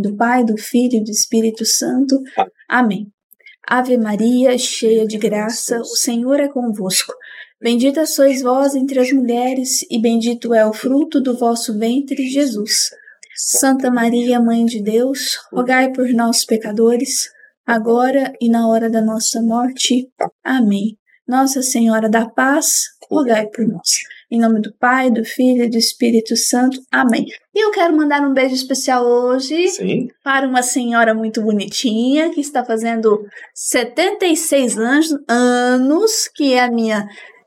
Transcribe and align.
do 0.00 0.16
Pai, 0.16 0.44
do 0.44 0.56
Filho 0.56 0.96
e 0.96 1.04
do 1.04 1.10
Espírito 1.10 1.64
Santo. 1.64 2.20
Amém. 2.68 3.06
Ave 3.68 3.96
Maria, 3.96 4.56
cheia 4.56 5.06
de 5.06 5.18
graça, 5.18 5.80
o 5.80 5.96
Senhor 5.96 6.38
é 6.38 6.48
convosco. 6.48 7.12
Bendita 7.60 8.06
sois 8.06 8.42
vós 8.42 8.74
entre 8.74 9.00
as 9.00 9.10
mulheres, 9.10 9.84
e 9.90 10.00
bendito 10.00 10.54
é 10.54 10.64
o 10.64 10.72
fruto 10.72 11.20
do 11.20 11.36
vosso 11.36 11.76
ventre, 11.76 12.28
Jesus. 12.28 12.90
Santa 13.34 13.90
Maria, 13.90 14.40
Mãe 14.40 14.64
de 14.64 14.82
Deus, 14.82 15.36
rogai 15.52 15.92
por 15.92 16.08
nós, 16.10 16.44
pecadores, 16.44 17.28
agora 17.66 18.32
e 18.40 18.48
na 18.48 18.68
hora 18.68 18.88
da 18.88 19.02
nossa 19.02 19.42
morte. 19.42 20.08
Amém. 20.44 20.96
Nossa 21.26 21.60
Senhora 21.60 22.08
da 22.08 22.28
Paz, 22.28 22.66
rogai 23.10 23.46
por 23.48 23.66
nós. 23.66 23.88
Em 24.30 24.40
nome 24.40 24.60
do 24.60 24.74
Pai, 24.78 25.08
do 25.08 25.24
Filho 25.24 25.64
e 25.64 25.70
do 25.70 25.78
Espírito 25.78 26.36
Santo. 26.36 26.80
Amém. 26.90 27.26
E 27.54 27.64
eu 27.64 27.70
quero 27.70 27.96
mandar 27.96 28.22
um 28.22 28.34
beijo 28.34 28.54
especial 28.54 29.04
hoje 29.06 29.68
Sim. 29.68 30.08
para 30.24 30.48
uma 30.48 30.62
senhora 30.62 31.14
muito 31.14 31.40
bonitinha 31.40 32.30
que 32.30 32.40
está 32.40 32.64
fazendo 32.64 33.24
76 33.54 34.78
anos, 34.78 35.08
anos 35.28 36.28
que 36.34 36.54
é 36.54 36.64
a 36.64 36.70
minha 36.70 37.06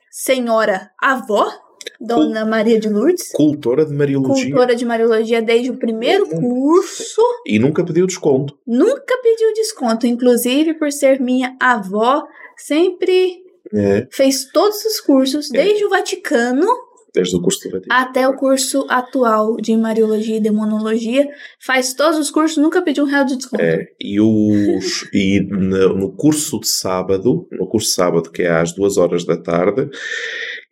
senhora 0.10 0.90
avó, 1.02 1.52
Dona 2.00 2.46
Maria 2.46 2.80
de 2.80 2.88
Lourdes. 2.88 3.32
Cultora 3.34 3.86
de 3.86 3.94
Mariologia. 3.94 4.46
Cultora 4.46 4.76
de 4.76 4.86
Mariologia 4.86 5.42
desde 5.42 5.72
o 5.72 5.78
primeiro 5.78 6.30
curso. 6.30 7.22
E 7.46 7.60
nunca 7.60 7.84
pediu 7.84 8.08
desconto. 8.08 8.58
Nunca 8.66 9.18
pediu 9.22 9.54
desconto, 9.54 10.08
inclusive 10.08 10.76
por 10.76 10.92
ser 10.94 11.20
minha 11.20 11.58
avó, 11.60 12.24
sempre 12.56 13.49
É, 13.74 14.08
fez 14.12 14.46
todos 14.52 14.84
os 14.86 15.00
cursos, 15.00 15.50
É. 15.54 15.64
desde 15.64 15.86
o 15.86 15.90
Vaticano 15.90 16.66
desde 17.12 17.36
o 17.36 17.42
curso 17.42 17.68
até 17.90 18.28
o 18.28 18.36
curso 18.36 18.86
atual 18.88 19.58
de 19.58 19.76
Mariologia 19.76 20.38
e 20.38 20.40
Demonologia. 20.40 21.28
Faz 21.60 21.94
todos 21.94 22.20
os 22.20 22.30
cursos, 22.30 22.58
nunca 22.58 22.84
pediu 22.84 23.04
um 23.04 23.08
real 23.08 23.26
de 23.26 23.36
desconto. 23.36 23.62
É, 23.64 23.88
e 24.00 24.22
os, 24.22 25.10
e 25.12 25.40
no, 25.42 26.12
curso 26.16 26.60
de 26.60 26.70
sábado, 26.70 27.48
no 27.52 27.68
curso 27.68 27.88
de 27.88 27.94
sábado, 27.96 28.32
que 28.32 28.44
é 28.44 28.52
às 28.52 28.74
duas 28.74 28.98
horas 28.98 29.26
da 29.26 29.36
tarde, 29.36 29.90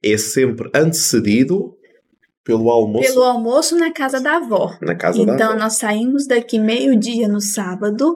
é 0.03 0.15
sempre 0.15 0.69
antecedido 0.75 1.75
pelo 2.43 2.69
almoço 2.69 3.07
Pelo 3.11 3.23
almoço 3.23 3.75
na 3.75 3.91
casa 3.91 4.21
da 4.21 4.37
avó. 4.37 4.77
na 4.81 4.95
casa 4.95 5.25
da 5.25 5.33
Então, 5.33 5.49
avó. 5.51 5.59
nós 5.59 5.73
saímos 5.73 6.27
daqui 6.27 6.59
meio-dia 6.59 7.27
no 7.27 7.41
sábado, 7.41 8.15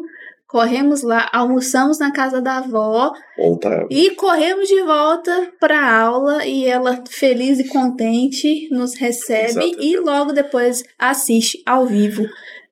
corremos 0.52 1.02
lá, 1.02 1.30
almoçamos 1.32 1.98
na 1.98 2.12
casa 2.12 2.42
da 2.42 2.58
avó 2.58 3.14
Voltar. 3.38 3.86
e 3.90 4.10
corremos 4.12 4.68
de 4.68 4.82
volta 4.84 5.50
para 5.60 5.80
a 5.80 6.00
aula. 6.02 6.46
E 6.46 6.66
ela, 6.66 7.02
feliz 7.10 7.58
e 7.60 7.70
contente, 7.70 8.68
nos 8.70 8.94
recebe 8.96 9.46
Exatamente. 9.46 9.88
e 9.88 9.98
logo 9.98 10.34
depois 10.34 10.84
assiste 11.00 11.64
ao 11.66 11.86
vivo 11.86 12.28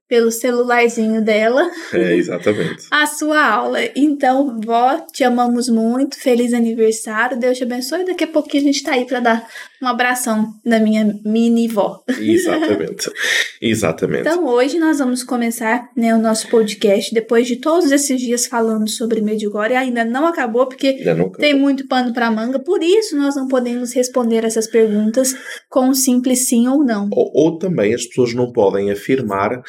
pelo 0.09 0.31
celularzinho 0.31 1.21
dela 1.21 1.69
É, 1.93 2.15
exatamente. 2.15 2.87
a 2.91 3.05
sua 3.05 3.41
aula. 3.45 3.77
Então, 3.95 4.59
vó, 4.59 4.97
te 5.13 5.23
amamos 5.23 5.69
muito. 5.69 6.17
Feliz 6.17 6.53
aniversário. 6.53 7.39
Deus 7.39 7.57
te 7.57 7.63
abençoe. 7.63 8.03
Daqui 8.05 8.23
a 8.25 8.27
pouquinho 8.27 8.63
a 8.63 8.65
gente 8.65 8.83
tá 8.83 8.93
aí 8.93 9.05
para 9.05 9.19
dar 9.19 9.47
um 9.81 9.87
abração 9.87 10.53
na 10.65 10.79
minha 10.79 11.17
mini 11.23 11.67
vó. 11.67 12.03
Exatamente. 12.19 13.09
Exatamente. 13.61 14.21
Então, 14.21 14.45
hoje 14.45 14.77
nós 14.77 14.99
vamos 14.99 15.23
começar 15.23 15.89
né, 15.95 16.13
o 16.13 16.17
nosso 16.17 16.49
podcast. 16.49 17.13
Depois 17.13 17.47
de 17.47 17.57
todos 17.57 17.91
esses 17.91 18.19
dias 18.19 18.45
falando 18.45 18.89
sobre 18.89 19.21
Medjugorje, 19.21 19.75
ainda 19.75 20.03
não 20.03 20.27
acabou, 20.27 20.67
porque 20.67 21.03
não 21.13 21.29
tem 21.29 21.53
muito 21.53 21.87
pano 21.87 22.13
para 22.13 22.31
manga. 22.31 22.59
Por 22.59 22.83
isso, 22.83 23.15
nós 23.15 23.35
não 23.35 23.47
podemos 23.47 23.93
responder 23.93 24.43
essas 24.43 24.67
perguntas 24.67 25.35
com 25.69 25.89
um 25.89 25.93
simples 25.93 26.47
sim 26.47 26.67
ou 26.67 26.83
não. 26.83 27.09
Ou, 27.11 27.31
ou 27.33 27.57
também 27.57 27.93
as 27.93 28.05
pessoas 28.05 28.33
não 28.33 28.51
podem 28.51 28.91
afirmar 28.91 29.61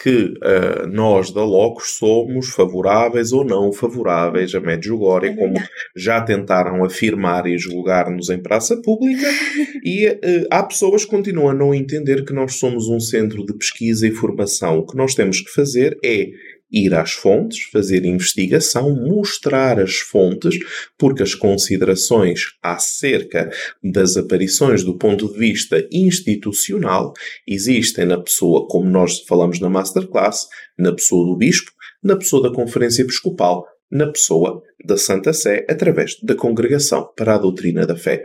que 0.00 0.34
ah, 0.42 0.86
nós 0.86 1.30
da 1.32 1.44
Locos 1.44 1.98
somos 1.98 2.50
favoráveis 2.50 3.32
ou 3.32 3.44
não 3.44 3.72
favoráveis 3.72 4.54
a 4.54 4.60
Medjugorje, 4.60 5.28
É 5.28 5.36
como 5.36 5.54
já 5.94 6.20
tentaram 6.20 6.84
afirmar 6.84 7.46
e 7.46 7.58
julgar-nos 7.58 8.30
em 8.30 8.40
praça 8.40 8.80
pública, 8.80 9.26
e 9.84 10.06
eh, 10.06 10.46
há 10.50 10.62
pessoas 10.62 11.04
que 11.04 11.10
continuam 11.10 11.50
a 11.50 11.54
não 11.54 11.74
entender 11.74 12.24
que 12.24 12.32
nós 12.32 12.54
somos 12.54 12.88
um 12.88 12.98
centro 12.98 13.44
de 13.44 13.54
pesquisa 13.54 14.06
e 14.06 14.10
formação. 14.10 14.78
O 14.78 14.86
que 14.86 14.96
nós 14.96 15.14
temos 15.14 15.40
que 15.40 15.50
fazer 15.50 15.98
é 16.04 16.28
ir 16.72 16.94
às 16.94 17.12
fontes, 17.12 17.64
fazer 17.64 18.04
investigação, 18.06 18.94
mostrar 18.94 19.78
as 19.78 19.96
fontes, 19.96 20.58
porque 20.96 21.22
as 21.22 21.34
considerações 21.34 22.56
acerca 22.62 23.50
das 23.82 24.16
aparições 24.16 24.82
do 24.82 24.96
ponto 24.96 25.30
de 25.30 25.38
vista 25.38 25.86
institucional 25.92 27.12
existem 27.46 28.06
na 28.06 28.18
pessoa, 28.18 28.66
como 28.68 28.88
nós 28.88 29.20
falamos 29.20 29.60
na 29.60 29.68
Masterclass, 29.68 30.48
na 30.78 30.92
pessoa 30.92 31.26
do 31.26 31.36
Bispo, 31.36 31.70
na 32.02 32.16
pessoa 32.16 32.48
da 32.48 32.54
Conferência 32.54 33.02
Episcopal, 33.02 33.66
na 33.90 34.10
pessoa 34.10 34.62
da 34.84 34.96
Santa 34.96 35.32
Sé, 35.32 35.66
através 35.68 36.18
da 36.22 36.34
Congregação 36.34 37.08
para 37.14 37.34
a 37.34 37.38
Doutrina 37.38 37.86
da 37.86 37.94
Fé. 37.94 38.24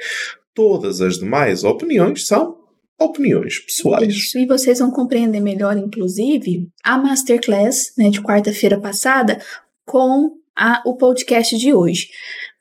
Todas 0.54 1.02
as 1.02 1.20
demais 1.20 1.64
opiniões 1.64 2.26
são 2.26 2.67
opiniões 3.00 3.60
pessoais. 3.60 4.08
Isso, 4.08 4.40
e 4.40 4.46
vocês 4.46 4.80
vão 4.80 4.92
compreender 4.92 5.40
melhor, 5.40 5.78
inclusive, 5.78 6.68
a 6.84 6.98
Masterclass 6.98 7.94
né, 7.98 8.10
de 8.10 8.22
quarta-feira 8.22 8.80
passada 8.80 9.40
com 9.86 10.38
a, 10.56 10.82
o 10.86 10.96
podcast 10.96 11.56
de 11.58 11.74
hoje. 11.74 12.10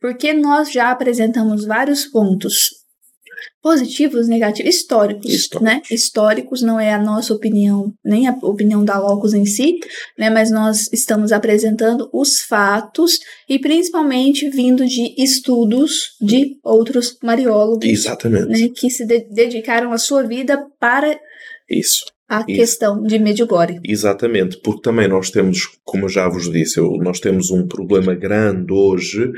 Porque 0.00 0.32
nós 0.32 0.70
já 0.70 0.91
apresentamos 0.91 1.64
vários 1.64 2.04
pontos 2.04 2.75
positivos, 3.66 4.28
negativos, 4.28 4.72
históricos, 4.77 5.28
Históricos. 5.28 5.60
né? 5.75 5.82
Históricos 5.91 6.62
não 6.62 6.78
é 6.78 6.94
a 6.94 7.03
nossa 7.03 7.34
opinião, 7.34 7.93
nem 8.04 8.28
a 8.28 8.32
opinião 8.43 8.84
da 8.84 8.97
Locus 8.97 9.34
em 9.34 9.44
si, 9.44 9.81
né? 10.16 10.31
Mas 10.31 10.53
nós 10.53 10.88
estamos 10.93 11.32
apresentando 11.32 12.09
os 12.12 12.41
fatos 12.49 13.19
e 13.49 13.59
principalmente 13.59 14.49
vindo 14.50 14.87
de 14.87 15.12
estudos 15.21 16.10
de 16.21 16.56
outros 16.62 17.16
mariólogos, 17.25 17.84
Exatamente. 17.88 18.47
né? 18.47 18.69
Que 18.72 18.88
se 18.88 19.05
de- 19.05 19.26
dedicaram 19.34 19.93
a 19.93 19.99
sua 19.99 20.22
vida 20.22 20.65
para 20.78 21.19
Isso. 21.69 22.05
Isso. 22.48 22.59
questão 22.60 23.03
de 23.03 23.19
Medjugorje. 23.19 23.78
Exatamente, 23.84 24.59
porque 24.59 24.82
também 24.82 25.06
nós 25.06 25.31
temos, 25.31 25.78
como 25.84 26.06
eu 26.06 26.09
já 26.09 26.28
vos 26.28 26.50
disse, 26.50 26.78
eu- 26.78 26.97
nós 26.98 27.20
temos 27.20 27.50
um 27.50 27.66
problema 27.66 28.14
grande 28.14 28.72
hoje. 28.72 29.31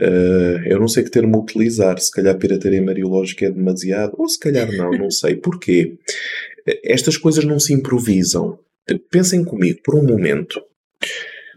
eh, 0.00 0.62
eu 0.66 0.78
não 0.78 0.86
sei 0.88 1.02
que 1.02 1.10
termo 1.10 1.38
utilizar, 1.40 1.98
se 1.98 2.10
calhar 2.12 2.36
pirataria 2.38 2.80
mariológica 2.82 3.46
é 3.46 3.50
demasiado, 3.50 4.14
ou 4.16 4.28
se 4.28 4.38
calhar 4.38 4.70
não, 4.76 4.90
não 4.92 5.10
sei. 5.10 5.34
Porquê? 5.36 5.96
Eh, 6.66 6.80
Estas 6.92 7.16
coisas 7.16 7.44
não 7.44 7.58
se 7.58 7.72
improvisam. 7.72 8.58
Pensem 9.10 9.44
comigo 9.44 9.80
por 9.82 9.94
um 9.96 10.02
momento. 10.06 10.62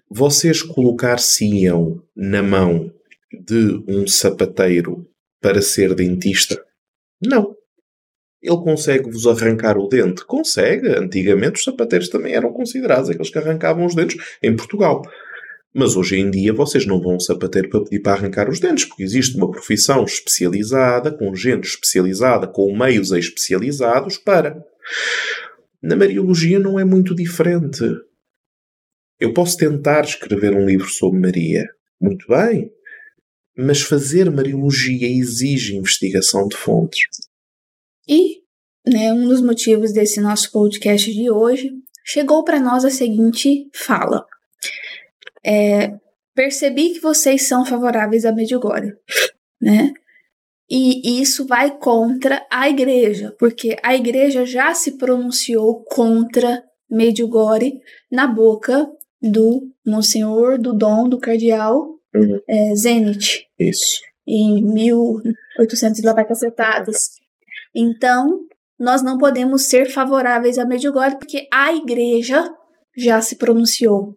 Vocês 0.10 0.62
colocar-se-iam 0.62 2.02
na 2.16 2.42
mão 2.44 2.92
de 3.32 3.82
um 3.88 4.06
sapateiro 4.08 5.08
para 5.42 5.62
ser 5.62 5.94
dentista? 5.96 6.62
Não. 7.26 7.56
Ele 8.42 8.58
consegue-vos 8.58 9.28
arrancar 9.28 9.78
o 9.78 9.88
dente? 9.88 10.26
Consegue. 10.26 10.88
Antigamente 10.90 11.60
os 11.60 11.64
sapateiros 11.64 12.10
também 12.10 12.34
eram 12.34 12.52
considerados 12.52 13.10
aqueles 13.10 13.30
que 13.30 13.38
arrancavam 13.38 13.86
os 13.86 13.94
dentes 13.94 14.18
em 14.42 14.56
Portugal. 14.56 15.04
Mas 15.74 15.96
hoje 15.96 16.18
em 16.18 16.30
dia 16.30 16.52
vocês 16.52 16.86
não 16.86 17.00
vão 17.00 17.14
a 17.14 17.16
um 17.16 17.20
sapateiro 17.20 17.70
para 17.70 17.84
pedir 17.84 18.02
para 18.02 18.14
arrancar 18.14 18.50
os 18.50 18.60
dentes, 18.60 18.86
porque 18.86 19.04
existe 19.04 19.38
uma 19.38 19.50
profissão 19.50 20.04
especializada, 20.04 21.12
com 21.12 21.34
gente 21.36 21.66
especializada, 21.66 22.48
com 22.48 22.76
meios 22.76 23.12
especializados 23.12 24.18
para. 24.18 24.62
Na 25.82 25.96
Mariologia 25.96 26.60
não 26.60 26.80
é 26.80 26.84
muito 26.84 27.16
diferente. 27.16 27.84
Eu 29.20 29.34
posso 29.34 29.56
tentar 29.56 30.04
escrever 30.04 30.54
um 30.54 30.66
livro 30.66 30.90
sobre 30.90 31.20
Maria. 31.20 31.70
Muito 32.02 32.28
bem. 32.28 32.72
Mas 33.56 33.82
fazer 33.82 34.30
Mariologia 34.30 35.08
exige 35.08 35.76
investigação 35.76 36.48
de 36.48 36.58
fontes. 36.58 37.31
E, 38.12 38.42
né, 38.86 39.14
um 39.14 39.26
dos 39.26 39.42
motivos 39.42 39.94
desse 39.94 40.20
nosso 40.20 40.52
podcast 40.52 41.14
de 41.14 41.32
hoje 41.32 41.72
chegou 42.04 42.44
para 42.44 42.60
nós 42.60 42.84
a 42.84 42.90
seguinte 42.90 43.70
fala. 43.74 44.26
É, 45.46 45.94
percebi 46.36 46.90
que 46.94 47.00
vocês 47.00 47.48
são 47.48 47.66
favoráveis 47.66 48.26
a 48.26 48.34
Medjugorje, 48.34 48.94
né? 49.62 49.94
E 50.70 51.22
isso 51.22 51.46
vai 51.46 51.78
contra 51.78 52.46
a 52.52 52.70
igreja, 52.70 53.36
porque 53.40 53.78
a 53.82 53.96
igreja 53.96 54.46
já 54.46 54.74
se 54.74 54.98
pronunciou 54.98 55.84
contra 55.84 56.64
Medjugorje 56.90 57.80
na 58.12 58.28
boca 58.28 58.90
do 59.22 59.70
Monsenhor, 59.86 60.58
do 60.60 60.74
Dom, 60.74 61.08
do 61.08 61.18
Cardeal 61.20 61.98
Uhum. 62.14 62.42
é, 62.46 62.76
Zenit, 62.76 63.48
Isso. 63.58 64.02
em 64.28 64.62
1800 64.62 66.00
e 66.00 66.06
lá 66.06 66.14
vai 66.14 66.28
cacetadas. 66.28 67.21
Então, 67.76 68.40
nós 68.80 69.02
não 69.02 69.18
podemos 69.18 69.68
ser 69.68 69.90
favoráveis 69.90 70.58
a 70.58 70.66
Medjugorje 70.66 71.18
porque 71.18 71.48
a 71.54 71.74
igreja 71.74 72.50
já 72.98 73.22
se 73.22 73.36
pronunciou. 73.36 74.16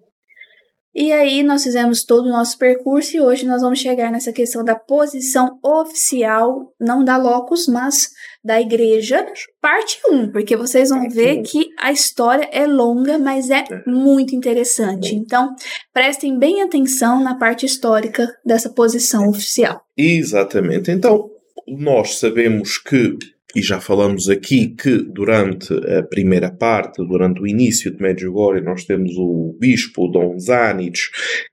E 0.95 1.11
aí 1.11 1.43
nós 1.43 1.65
fizemos 1.65 2.05
todo 2.05 2.27
o 2.27 2.31
nosso 2.31 2.57
percurso 2.57 3.17
e 3.17 3.21
hoje 3.21 3.45
nós 3.45 3.63
vamos 3.63 3.81
chegar 3.81 4.13
nessa 4.13 4.33
questão 4.33 4.63
da 4.63 4.77
posição 4.77 5.59
oficial, 5.61 6.73
não 6.81 7.05
da 7.05 7.17
locus, 7.17 7.67
mas 7.67 8.11
da 8.45 8.61
igreja, 8.61 9.27
parte 9.61 9.99
1, 10.09 10.31
porque 10.31 10.57
vocês 10.57 10.91
vão 10.91 11.09
ver 11.09 11.43
que 11.43 11.67
a 11.81 11.91
história 11.91 12.49
é 12.53 12.65
longa, 12.65 13.19
mas 13.19 13.51
é, 13.51 13.65
é 13.69 13.91
muito 13.91 14.37
interessante. 14.37 15.17
Então, 15.17 15.57
prestem 15.93 16.39
bem 16.39 16.63
atenção 16.63 17.21
na 17.21 17.37
parte 17.37 17.67
histórica 17.67 18.33
dessa 18.47 18.71
posição 18.71 19.29
oficial. 19.29 19.83
Exatamente. 19.97 20.93
Então, 20.93 21.29
nós 21.67 22.21
sabemos 22.21 22.79
que 22.79 23.19
e 23.55 23.63
já 23.63 23.81
falamos 23.81 24.29
aqui 24.29 24.75
que 24.75 24.99
durante 24.99 25.73
a 25.73 26.03
primeira 26.03 26.51
parte, 26.51 27.05
durante 27.07 27.41
o 27.41 27.47
início 27.47 27.91
de 27.91 28.03
Medjugorje, 28.03 28.65
nós 28.65 28.85
temos 28.85 29.13
o 29.17 29.57
bispo 29.59 30.09
Dom 30.09 30.39
Zanic, 30.39 30.99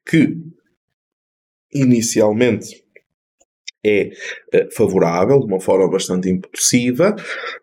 que 0.05 0.35
inicialmente 1.73 2.83
é 3.83 4.09
eh, 4.53 4.67
favorável, 4.75 5.39
de 5.39 5.45
uma 5.45 5.59
forma 5.59 5.89
bastante 5.89 6.29
impulsiva, 6.29 7.15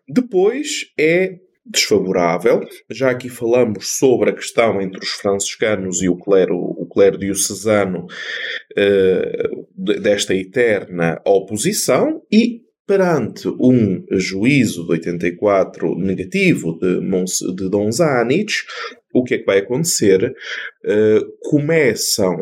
depois 0.07 0.91
é 0.97 1.37
desfavorável. 1.65 2.61
Já 2.89 3.11
aqui 3.11 3.29
falamos 3.29 3.97
sobre 3.97 4.31
a 4.31 4.33
questão 4.33 4.81
entre 4.81 4.99
os 4.99 5.09
franciscanos 5.11 6.01
e 6.01 6.09
o 6.09 6.17
clero, 6.17 6.57
o 6.57 6.85
clero 6.87 7.17
diocesano 7.17 8.05
uh, 8.05 9.67
desta 9.77 10.33
eterna 10.33 11.21
oposição 11.25 12.23
e 12.31 12.63
perante 12.89 13.47
um 13.47 14.03
juízo 14.13 14.83
de 14.83 14.93
84 14.93 15.95
negativo 15.95 16.75
de, 16.79 16.99
Mons, 16.99 17.37
de 17.55 17.69
Dom 17.69 17.91
Zanich, 17.91 18.65
o 19.13 19.23
que 19.23 19.35
é 19.35 19.37
que 19.37 19.45
vai 19.45 19.59
acontecer? 19.59 20.33
Uh, 20.83 21.23
começam 21.51 22.35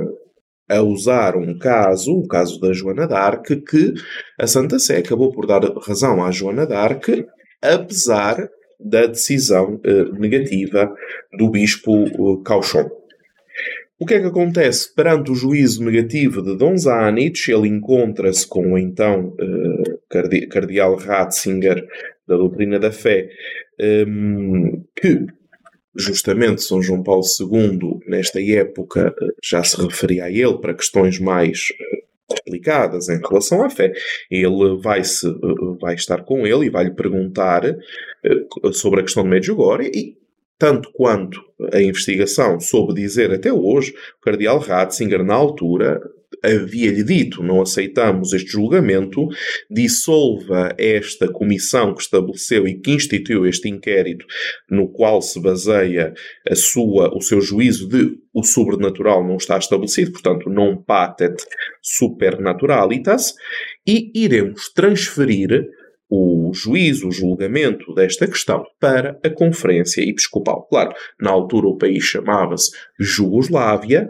a 0.69 0.81
usar 0.81 1.35
um 1.35 1.57
caso, 1.57 2.13
o 2.13 2.27
caso 2.29 2.61
da 2.61 2.71
Joana 2.71 3.05
d'Arc, 3.05 3.57
que 3.57 3.93
a 4.39 4.47
Santa 4.47 4.79
Sé 4.79 4.99
acabou 4.99 5.33
por 5.33 5.45
dar 5.45 5.63
razão 5.85 6.23
à 6.23 6.31
Joana 6.31 6.65
d'Arc, 6.65 7.25
apesar 7.61 8.49
da 8.79 9.05
decisão 9.05 9.81
uh, 9.85 10.13
negativa 10.17 10.89
do 11.37 11.49
bispo 11.49 11.91
uh, 11.91 12.41
Cauchon. 12.43 12.89
O 13.99 14.05
que 14.05 14.13
é 14.13 14.19
que 14.19 14.27
acontece? 14.27 14.93
Perante 14.93 15.31
o 15.31 15.35
juízo 15.35 15.83
negativo 15.83 16.43
de 16.43 16.55
Dom 16.55 16.77
Zanich, 16.77 17.51
ele 17.51 17.67
encontra-se 17.67 18.47
com 18.47 18.73
o 18.73 18.77
então 18.77 19.29
uh, 19.29 20.47
cardeal 20.49 20.95
Ratzinger 20.95 21.83
da 22.27 22.35
doutrina 22.35 22.77
da 22.77 22.91
fé, 22.91 23.27
um, 24.07 24.83
que 24.95 25.25
justamente 25.95 26.61
São 26.61 26.79
João 26.79 27.01
Paulo 27.01 27.23
II, 27.23 28.01
nesta 28.07 28.39
época, 28.39 29.15
eh, 29.19 29.27
já 29.43 29.63
se 29.63 29.81
referia 29.81 30.25
a 30.25 30.31
ele 30.31 30.59
para 30.59 30.75
questões 30.75 31.19
mais 31.19 31.69
eh, 31.71 32.03
complicadas 32.27 33.09
em 33.09 33.19
relação 33.19 33.63
à 33.63 33.69
fé. 33.69 33.91
Ele 34.29 34.77
vai, 34.79 35.01
-se, 35.01 35.27
vai 35.81 35.95
estar 35.95 36.23
com 36.23 36.45
ele 36.45 36.67
e 36.67 36.69
vai 36.69 36.83
lhe 36.83 36.93
perguntar 36.93 37.63
sobre 38.73 38.99
a 38.99 39.03
questão 39.03 39.23
de 39.23 39.29
Medjugorje 39.29 39.89
e 39.91 40.16
tanto 40.57 40.91
quanto 40.91 41.41
a 41.73 41.81
investigação 41.81 42.59
soube 42.59 42.93
dizer 42.93 43.31
até 43.31 43.51
hoje, 43.51 43.93
o 44.19 44.21
cardeal 44.21 44.59
Ratzinger, 44.59 45.23
na 45.23 45.33
altura, 45.33 46.01
havia-lhe 46.43 47.03
dito: 47.03 47.43
não 47.43 47.61
aceitamos 47.61 48.33
este 48.33 48.51
julgamento, 48.51 49.27
dissolva 49.69 50.73
esta 50.77 51.27
comissão 51.27 51.93
que 51.93 52.01
estabeleceu 52.01 52.67
e 52.67 52.79
que 52.79 52.91
instituiu 52.91 53.45
este 53.45 53.69
inquérito, 53.69 54.25
no 54.69 54.87
qual 54.87 55.21
se 55.21 55.39
baseia 55.41 56.13
a 56.47 56.55
sua, 56.55 57.15
o 57.15 57.21
seu 57.21 57.41
juízo 57.41 57.87
de 57.87 58.17
o 58.33 58.43
sobrenatural 58.43 59.25
não 59.25 59.37
está 59.37 59.57
estabelecido, 59.57 60.11
portanto, 60.11 60.49
non 60.49 60.83
patet 60.83 61.43
supernaturalitas, 61.81 63.33
e 63.85 64.11
iremos 64.13 64.71
transferir 64.73 65.67
o 66.09 66.51
juízo, 66.53 67.07
o 67.07 67.11
julgamento 67.11 67.93
desta 67.93 68.27
questão 68.27 68.63
para 68.79 69.19
a 69.23 69.29
Conferência 69.29 70.01
Episcopal. 70.01 70.67
Claro, 70.69 70.93
na 71.19 71.29
altura 71.29 71.67
o 71.67 71.77
país 71.77 72.03
chamava-se 72.03 72.71
Jugoslávia, 72.99 74.09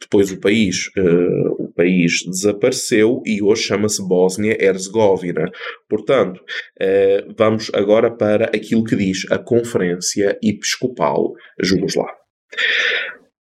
depois 0.00 0.30
o 0.30 0.40
país, 0.40 0.88
uh, 0.96 1.64
o 1.64 1.72
país 1.72 2.22
desapareceu 2.24 3.20
e 3.26 3.42
hoje 3.42 3.64
chama-se 3.64 4.06
Bósnia-Herzegovina. 4.06 5.50
Portanto, 5.88 6.38
uh, 6.38 7.34
vamos 7.36 7.70
agora 7.74 8.10
para 8.10 8.46
aquilo 8.46 8.84
que 8.84 8.94
diz 8.94 9.26
a 9.30 9.38
Conferência 9.38 10.38
Episcopal 10.42 11.32
Jugoslava. 11.60 12.16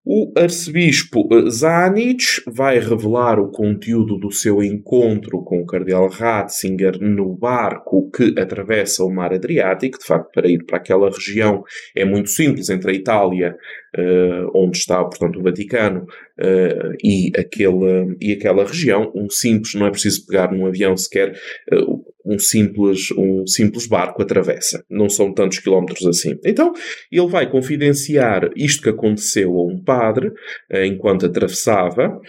O 0.10 0.32
arcebispo 0.38 1.28
eh, 1.30 1.50
Zanic 1.50 2.24
vai 2.48 2.80
revelar 2.80 3.42
o 3.42 3.52
conteúdo 3.52 4.18
do 4.18 4.32
seu 4.32 4.64
encontro 4.64 5.44
com 5.44 5.60
o 5.60 5.66
cardeal 5.66 6.08
Ratzinger 6.08 6.98
no 7.02 7.36
barco 7.36 8.10
que 8.10 8.34
atravessa 8.40 9.04
o 9.04 9.14
mar 9.14 9.34
Adriático. 9.34 10.00
De 10.00 10.06
facto, 10.06 10.32
para 10.32 10.48
ir 10.48 10.64
para 10.64 10.78
aquela 10.78 11.10
região 11.10 11.62
é 11.94 12.06
muito 12.06 12.30
simples, 12.30 12.70
entre 12.70 12.92
a 12.92 12.94
Itália, 12.94 13.58
uh, 13.98 14.50
onde 14.56 14.78
está, 14.78 15.04
portanto, 15.04 15.40
o 15.40 15.44
Vaticano, 15.44 16.04
uh, 16.04 16.96
e, 17.04 17.30
aquele, 17.38 18.16
e 18.22 18.32
aquela 18.32 18.66
região. 18.66 19.12
Um 19.14 19.30
simples, 19.30 19.74
não 19.74 19.88
é 19.88 19.92
preciso 19.92 20.26
pegar 20.26 20.54
num 20.54 20.68
avião 20.68 20.96
sequer. 20.96 21.38
Uh, 21.70 22.02
um 22.28 22.38
simples, 22.38 23.10
um 23.18 23.48
simples 23.48 23.88
barco 23.88 24.22
atravessa. 24.22 24.84
Não 24.90 25.10
são 25.10 25.34
tantos 25.34 25.60
quilómetros 25.60 26.06
assim. 26.06 26.38
Então, 26.46 26.74
ele 27.10 27.28
vai 27.28 27.50
confidenciar 27.50 28.50
isto 28.56 28.84
que 28.84 28.90
aconteceu 28.90 29.58
a 29.58 29.64
um 29.64 29.82
padre 29.82 30.32
eh, 30.70 30.86
enquanto 30.86 31.26
atravessava, 31.26 32.20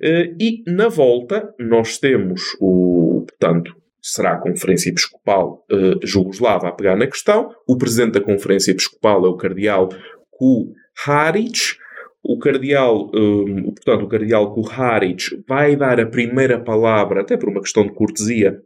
eh, 0.00 0.32
e 0.40 0.62
na 0.66 0.88
volta 0.88 1.52
nós 1.58 1.98
temos 1.98 2.56
o, 2.58 3.26
portanto, 3.28 3.76
será 4.00 4.34
a 4.34 4.38
Conferência 4.40 4.90
Episcopal 4.90 5.64
uh, 5.72 6.06
Jugoslava 6.06 6.68
a 6.68 6.72
pegar 6.72 6.94
na 6.94 7.06
questão. 7.06 7.50
O 7.66 7.78
presidente 7.78 8.12
da 8.12 8.20
Conferência 8.20 8.70
Episcopal 8.70 9.24
é 9.24 9.28
o 9.28 9.36
cardeal 9.36 9.88
Kuharic. 10.30 11.76
O 12.22 12.38
cardeal, 12.38 13.10
portanto, 13.10 14.04
o 14.04 14.08
cardeal 14.08 14.54
Kuharic 14.54 15.42
vai 15.48 15.74
dar 15.74 16.00
a 16.00 16.06
primeira 16.06 16.58
palavra, 16.58 17.22
até 17.22 17.36
por 17.36 17.50
uma 17.50 17.60
questão 17.60 17.86
de 17.86 17.94
cortesia, 17.94 18.60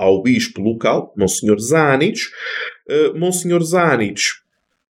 ao 0.00 0.22
bispo 0.22 0.62
local, 0.62 1.12
Monsenhor 1.14 1.58
Zanich. 1.60 2.30
Uh, 2.88 3.18
Monsenhor 3.18 3.62
Zanich 3.62 4.22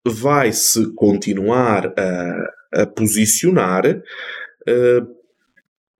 vai-se 0.06 0.94
continuar 0.96 1.94
a, 1.98 2.82
a 2.82 2.86
posicionar, 2.86 3.86
uh, 3.88 5.18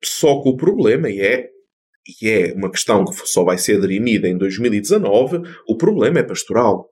só 0.04 0.42
que 0.42 0.50
o 0.50 0.58
problema 0.58 1.10
é, 1.10 1.50
e 2.22 2.30
é 2.30 2.54
uma 2.54 2.70
questão 2.70 3.06
que 3.06 3.16
só 3.26 3.46
vai 3.46 3.58
ser 3.58 3.80
dirimida 3.80 4.28
em 4.28 4.38
2019, 4.38 5.42
o 5.66 5.78
problema 5.78 6.20
é 6.20 6.24
pastoral. 6.24 6.80
Ou 6.80 6.90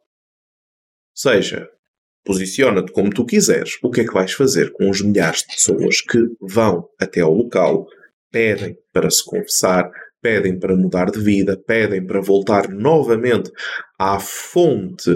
seja, 1.13 1.69
posiciona-te 2.23 2.93
como 2.93 3.09
tu 3.09 3.25
quiseres. 3.25 3.77
O 3.83 3.91
que 3.91 4.01
é 4.01 4.05
que 4.05 4.13
vais 4.13 4.31
fazer 4.31 4.71
com 4.71 4.89
os 4.89 5.01
milhares 5.01 5.41
de 5.41 5.47
pessoas 5.47 5.99
que 6.01 6.17
vão 6.41 6.87
até 6.99 7.19
ao 7.19 7.33
local, 7.33 7.85
pedem 8.31 8.77
para 8.91 9.09
se 9.09 9.23
confessar, 9.23 9.89
pedem 10.25 10.57
para 10.57 10.75
mudar 10.75 11.11
de 11.11 11.19
vida, 11.19 11.55
pedem 11.55 12.03
para 12.03 12.19
voltar 12.19 12.67
novamente 12.67 13.51
à 13.99 14.19
fonte 14.19 15.11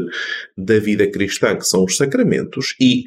da 0.55 0.77
vida 0.77 1.09
cristã, 1.09 1.55
que 1.55 1.65
são 1.65 1.83
os 1.83 1.97
sacramentos, 1.97 2.75
e 2.79 3.05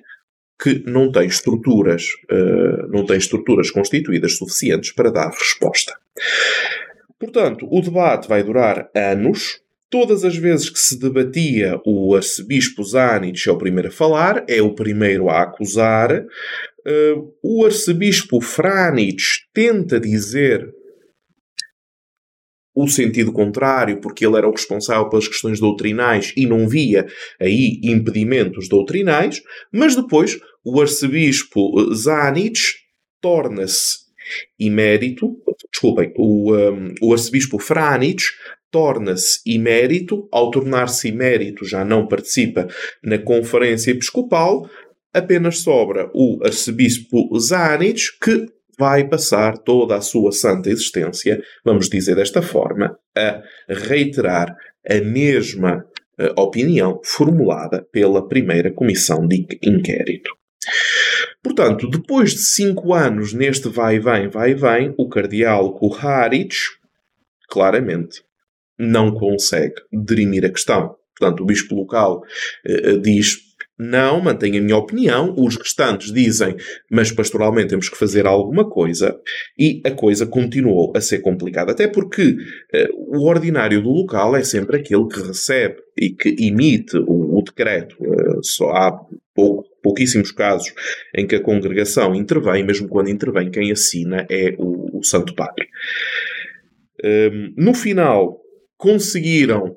que 0.60 0.82
não 0.84 1.12
tem 1.12 1.28
estruturas, 1.28 2.08
uh, 2.28 2.88
não 2.88 3.06
tem 3.06 3.18
estruturas 3.18 3.70
constituídas 3.70 4.36
suficientes 4.36 4.92
para 4.92 5.12
dar 5.12 5.30
resposta. 5.30 5.94
Portanto, 7.20 7.68
o 7.70 7.80
debate 7.80 8.28
vai 8.28 8.42
durar 8.42 8.90
anos. 8.96 9.60
Todas 9.88 10.24
as 10.24 10.36
vezes 10.36 10.70
que 10.70 10.80
se 10.80 10.98
debatia, 10.98 11.80
o 11.86 12.16
arcebispo 12.16 12.82
Zanich 12.82 13.48
é 13.48 13.52
o 13.52 13.58
primeiro 13.58 13.90
a 13.90 13.92
falar, 13.92 14.44
é 14.48 14.60
o 14.60 14.74
primeiro 14.74 15.30
a 15.30 15.42
acusar. 15.42 16.24
Uh, 16.84 17.32
o 17.40 17.64
arcebispo 17.64 18.40
Franich 18.40 19.46
tenta 19.54 20.00
dizer 20.00 20.68
o 22.74 22.88
sentido 22.88 23.32
contrário, 23.32 24.00
porque 24.00 24.26
ele 24.26 24.36
era 24.36 24.48
o 24.48 24.52
responsável 24.52 25.08
pelas 25.08 25.28
questões 25.28 25.60
doutrinais 25.60 26.32
e 26.36 26.46
não 26.46 26.66
via 26.66 27.06
aí 27.40 27.80
impedimentos 27.82 28.68
doutrinais, 28.68 29.42
mas 29.70 29.94
depois 29.94 30.38
o 30.64 30.80
arcebispo 30.80 31.92
Zanich 31.94 32.76
torna-se 33.20 34.02
imérito, 34.58 35.36
desculpem, 35.70 36.12
o, 36.16 36.54
um, 36.54 36.94
o 37.00 37.12
arcebispo 37.12 37.58
Franich 37.58 38.24
torna-se 38.70 39.40
imérito, 39.44 40.28
ao 40.32 40.50
tornar-se 40.50 41.08
imérito 41.08 41.64
já 41.64 41.84
não 41.84 42.06
participa 42.06 42.66
na 43.02 43.18
conferência 43.18 43.90
episcopal, 43.90 44.68
apenas 45.12 45.58
sobra 45.58 46.10
o 46.14 46.38
arcebispo 46.42 47.38
Zanich, 47.38 48.18
que 48.18 48.46
vai 48.78 49.08
passar 49.08 49.58
toda 49.58 49.96
a 49.96 50.00
sua 50.00 50.32
santa 50.32 50.70
existência, 50.70 51.42
vamos 51.64 51.88
dizer 51.88 52.16
desta 52.16 52.42
forma, 52.42 52.96
a 53.16 53.42
reiterar 53.68 54.54
a 54.88 55.00
mesma 55.00 55.84
uh, 56.18 56.40
opinião 56.40 57.00
formulada 57.04 57.86
pela 57.92 58.26
primeira 58.26 58.72
comissão 58.72 59.26
de 59.26 59.46
inquérito. 59.62 60.30
Portanto, 61.42 61.88
depois 61.88 62.32
de 62.32 62.44
cinco 62.44 62.94
anos 62.94 63.32
neste 63.32 63.68
vai-vem, 63.68 64.28
vai-vem, 64.28 64.94
o 64.96 65.08
cardeal 65.08 65.74
Kuharic, 65.74 66.54
claramente, 67.48 68.22
não 68.78 69.12
consegue 69.12 69.74
dirimir 69.92 70.44
a 70.44 70.50
questão. 70.50 70.96
Portanto, 71.18 71.42
o 71.42 71.46
bispo 71.46 71.74
local 71.74 72.22
uh, 72.66 72.98
diz 72.98 73.51
não, 73.82 74.20
mantenho 74.20 74.58
a 74.58 74.62
minha 74.62 74.76
opinião. 74.76 75.34
Os 75.36 75.56
restantes 75.56 76.12
dizem, 76.12 76.56
mas 76.90 77.10
pastoralmente 77.10 77.70
temos 77.70 77.88
que 77.88 77.96
fazer 77.98 78.26
alguma 78.26 78.68
coisa. 78.68 79.18
E 79.58 79.80
a 79.84 79.90
coisa 79.90 80.26
continuou 80.26 80.92
a 80.94 81.00
ser 81.00 81.18
complicada. 81.18 81.72
Até 81.72 81.88
porque 81.88 82.32
uh, 82.32 83.18
o 83.18 83.28
ordinário 83.28 83.82
do 83.82 83.90
local 83.90 84.36
é 84.36 84.44
sempre 84.44 84.76
aquele 84.76 85.06
que 85.08 85.20
recebe 85.20 85.76
e 85.98 86.10
que 86.10 86.34
emite 86.38 86.96
o, 86.96 87.38
o 87.38 87.42
decreto. 87.42 87.96
Uh, 88.00 88.42
só 88.42 88.70
há 88.70 89.00
pouquíssimos 89.82 90.30
casos 90.30 90.72
em 91.14 91.26
que 91.26 91.34
a 91.34 91.42
congregação 91.42 92.14
intervém, 92.14 92.64
mesmo 92.64 92.88
quando 92.88 93.10
intervém, 93.10 93.50
quem 93.50 93.72
assina 93.72 94.26
é 94.30 94.54
o, 94.58 94.98
o 94.98 95.02
Santo 95.02 95.34
Padre. 95.34 95.66
Um, 97.04 97.52
no 97.56 97.74
final, 97.74 98.40
conseguiram 98.76 99.74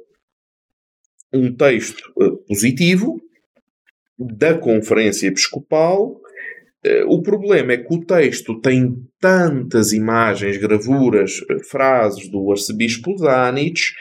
um 1.34 1.54
texto 1.54 2.02
uh, 2.18 2.38
positivo, 2.48 3.20
da 4.18 4.58
Conferência 4.58 5.28
Episcopal. 5.28 6.16
Eh, 6.84 7.04
o 7.08 7.22
problema 7.22 7.74
é 7.74 7.78
que 7.78 7.94
o 7.94 8.06
texto 8.06 8.60
tem 8.62 8.96
tantas 9.20 9.92
imagens, 9.92 10.58
gravuras, 10.58 11.42
eh, 11.50 11.64
frases 11.70 12.30
do 12.30 12.52
arcebispo 12.52 13.18
Zanich 13.18 13.94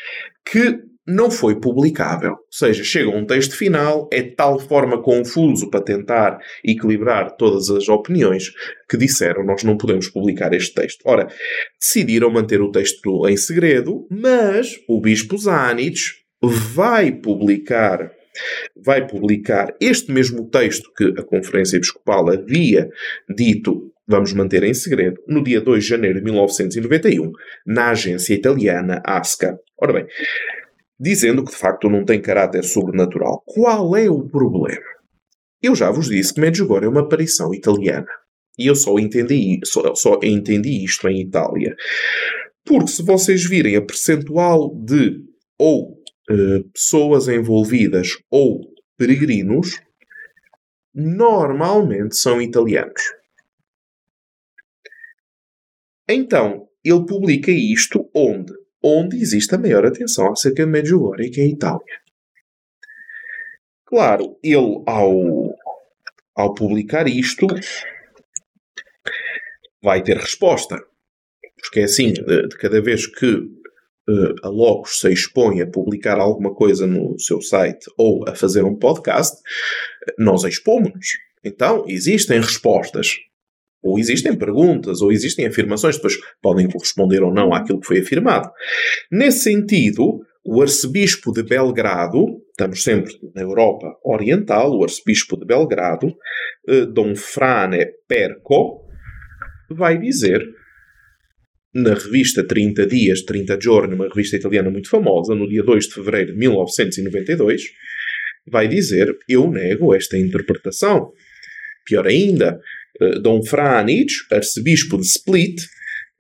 que 0.44 0.78
não 1.06 1.30
foi 1.30 1.61
publicável. 1.61 2.33
Ou 2.33 2.38
seja, 2.50 2.83
chega 2.83 3.11
um 3.11 3.26
texto 3.26 3.56
final, 3.56 4.09
é 4.12 4.23
de 4.23 4.35
tal 4.35 4.59
forma 4.59 5.02
confuso 5.02 5.68
para 5.68 5.83
tentar 5.83 6.38
equilibrar 6.64 7.37
todas 7.37 7.71
as 7.71 7.88
opiniões 7.88 8.52
que 8.88 8.97
disseram 8.97 9.44
nós 9.44 9.62
não 9.64 9.76
podemos 9.76 10.09
publicar 10.09 10.52
este 10.54 10.75
texto. 10.75 11.02
Ora, 11.04 11.28
decidiram 11.80 12.30
manter 12.30 12.61
o 12.61 12.71
texto 12.71 13.28
em 13.28 13.37
segredo, 13.37 14.06
mas 14.11 14.75
o 14.88 15.00
bispo 15.00 15.37
Zanich 15.37 16.25
vai 16.42 17.12
publicar 17.12 18.11
vai 18.76 19.07
publicar 19.07 19.75
este 19.81 20.12
mesmo 20.12 20.49
texto 20.49 20.91
que 20.97 21.14
a 21.19 21.23
Conferência 21.23 21.76
Episcopal 21.76 22.31
havia 22.31 22.88
dito 23.35 23.91
vamos 24.07 24.33
manter 24.33 24.62
em 24.62 24.75
segredo, 24.75 25.21
no 25.26 25.43
dia 25.43 25.61
2 25.61 25.83
de 25.83 25.88
janeiro 25.88 26.19
de 26.19 26.25
1991, 26.25 27.33
na 27.67 27.91
agência 27.91 28.35
italiana 28.35 29.03
ASCA. 29.05 29.59
Ora 29.81 29.95
bem, 29.95 30.07
dizendo 30.99 31.45
que 31.45 31.50
de 31.50 31.57
facto 31.57 31.88
não 31.88 32.05
tem 32.05 32.21
caráter 32.21 32.64
sobrenatural. 32.64 33.43
Qual 33.47 33.97
é 33.97 34.09
o 34.09 34.29
problema? 34.29 34.83
Eu 35.62 35.75
já 35.75 35.91
vos 35.91 36.09
disse 36.09 36.35
que 36.35 36.41
Medjugorje 36.41 36.87
é 36.87 36.88
uma 36.88 37.00
aparição 37.00 37.55
italiana. 37.55 38.07
E 38.59 38.67
eu 38.67 38.76
só 38.76 38.99
entendi, 38.99 39.59
só, 39.64 39.95
só 39.95 40.21
entendi 40.23 40.85
isto 40.85 41.09
em 41.09 41.23
Itália. 41.23 41.75
Porque 42.64 42.88
se 42.88 43.03
vocês 43.03 43.45
virem 43.45 43.76
a 43.76 43.83
percentual 43.83 44.75
de 44.75 45.21
ou 45.59 45.97
eh, 46.31 46.62
pessoas 46.73 47.28
envolvidas 47.28 48.19
ou 48.31 48.61
peregrinos 48.97 49.81
normalmente 50.95 52.16
são 52.16 52.40
italianos. 52.40 53.02
Então, 56.09 56.69
ele 56.85 57.07
publica 57.07 57.50
isto 57.50 58.11
onde? 58.14 58.52
Onde 58.83 59.16
existe 59.16 59.54
a 59.54 59.59
maior 59.59 59.87
atenção 59.87 60.31
acerca 60.31 60.64
de 60.64 60.71
Medjugorje, 60.71 61.31
que 61.31 61.40
é 61.40 61.45
a 61.45 61.49
Itália. 61.49 62.00
Claro, 63.87 64.38
ele, 64.43 64.83
ao, 64.87 65.54
ao 66.35 66.54
publicar 66.54 67.07
isto, 67.09 67.47
vai 69.83 70.02
ter 70.02 70.16
resposta. 70.16 70.78
Porque 71.61 71.81
é 71.81 71.85
assim, 71.85 72.12
de, 72.12 72.49
de 72.49 72.57
cada 72.59 72.81
vez 72.83 73.07
que 73.07 73.49
uh, 74.08 74.34
a 74.42 74.49
Locos 74.49 75.00
se 75.00 75.12
expõe 75.12 75.61
a 75.61 75.66
publicar 75.66 76.18
alguma 76.18 76.54
coisa 76.54 76.87
no 76.87 77.18
seu 77.18 77.40
site 77.40 77.87
ou 77.96 78.28
a 78.28 78.34
fazer 78.34 78.64
um 78.64 78.76
podcast, 78.76 79.37
nós 80.18 80.44
expomos-nos. 80.44 81.06
Então, 81.44 81.84
existem 81.88 82.40
respostas, 82.40 83.16
ou 83.82 83.99
existem 83.99 84.34
perguntas, 84.34 85.02
ou 85.02 85.12
existem 85.12 85.46
afirmações, 85.46 85.96
depois 85.96 86.16
podem 86.40 86.68
corresponder 86.68 87.23
ou 87.23 87.32
não 87.32 87.52
àquilo 87.52 87.80
que 87.80 87.87
foi 87.87 88.00
afirmado. 88.00 88.50
Nesse 89.12 89.40
sentido, 89.40 90.20
o 90.42 90.62
arcebispo 90.62 91.32
de 91.32 91.42
Belgrado, 91.42 92.25
estamos 92.50 92.82
sempre 92.82 93.12
na 93.34 93.42
Europa 93.42 93.87
Oriental, 94.02 94.73
o 94.73 94.82
arcebispo 94.82 95.37
de 95.37 95.44
Belgrado, 95.44 96.08
uh, 96.68 96.87
Dom 96.87 97.14
Frane 97.14 97.87
Perco, 98.08 98.84
vai 99.70 99.99
dizer 99.99 100.42
na 101.75 101.95
revista 101.95 102.47
30 102.47 102.87
Dias, 102.87 103.23
30 103.23 103.59
Giorni, 103.61 103.95
uma 103.95 104.09
revista 104.09 104.37
italiana 104.37 104.71
muito 104.71 104.88
famosa, 104.88 105.35
no 105.35 105.49
dia 105.49 105.62
2 105.62 105.88
de 105.88 105.95
fevereiro 105.95 106.33
de 106.33 106.38
1992, 106.38 107.62
vai 108.47 108.69
dizer: 108.69 109.14
Eu 109.28 109.50
nego 109.50 109.95
esta 109.95 110.16
interpretação. 110.16 111.11
Pior 111.85 112.07
ainda, 112.07 112.59
eh, 113.00 113.19
Dom 113.19 113.43
Franic, 113.43 114.12
arcebispo 114.31 114.97
de 114.97 115.07
Split, 115.07 115.61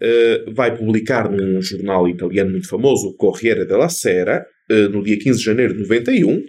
eh, 0.02 0.44
vai 0.52 0.76
publicar 0.76 1.30
num 1.30 1.62
jornal 1.62 2.08
italiano 2.08 2.50
muito 2.50 2.68
famoso, 2.68 3.08
o 3.08 3.16
Corriere 3.16 3.64
della 3.64 3.88
Sera, 3.88 4.44
eh, 4.68 4.88
no 4.88 5.02
dia 5.02 5.18
15 5.18 5.38
de 5.38 5.44
janeiro 5.44 5.74
de 5.74 5.80
91, 5.80 6.42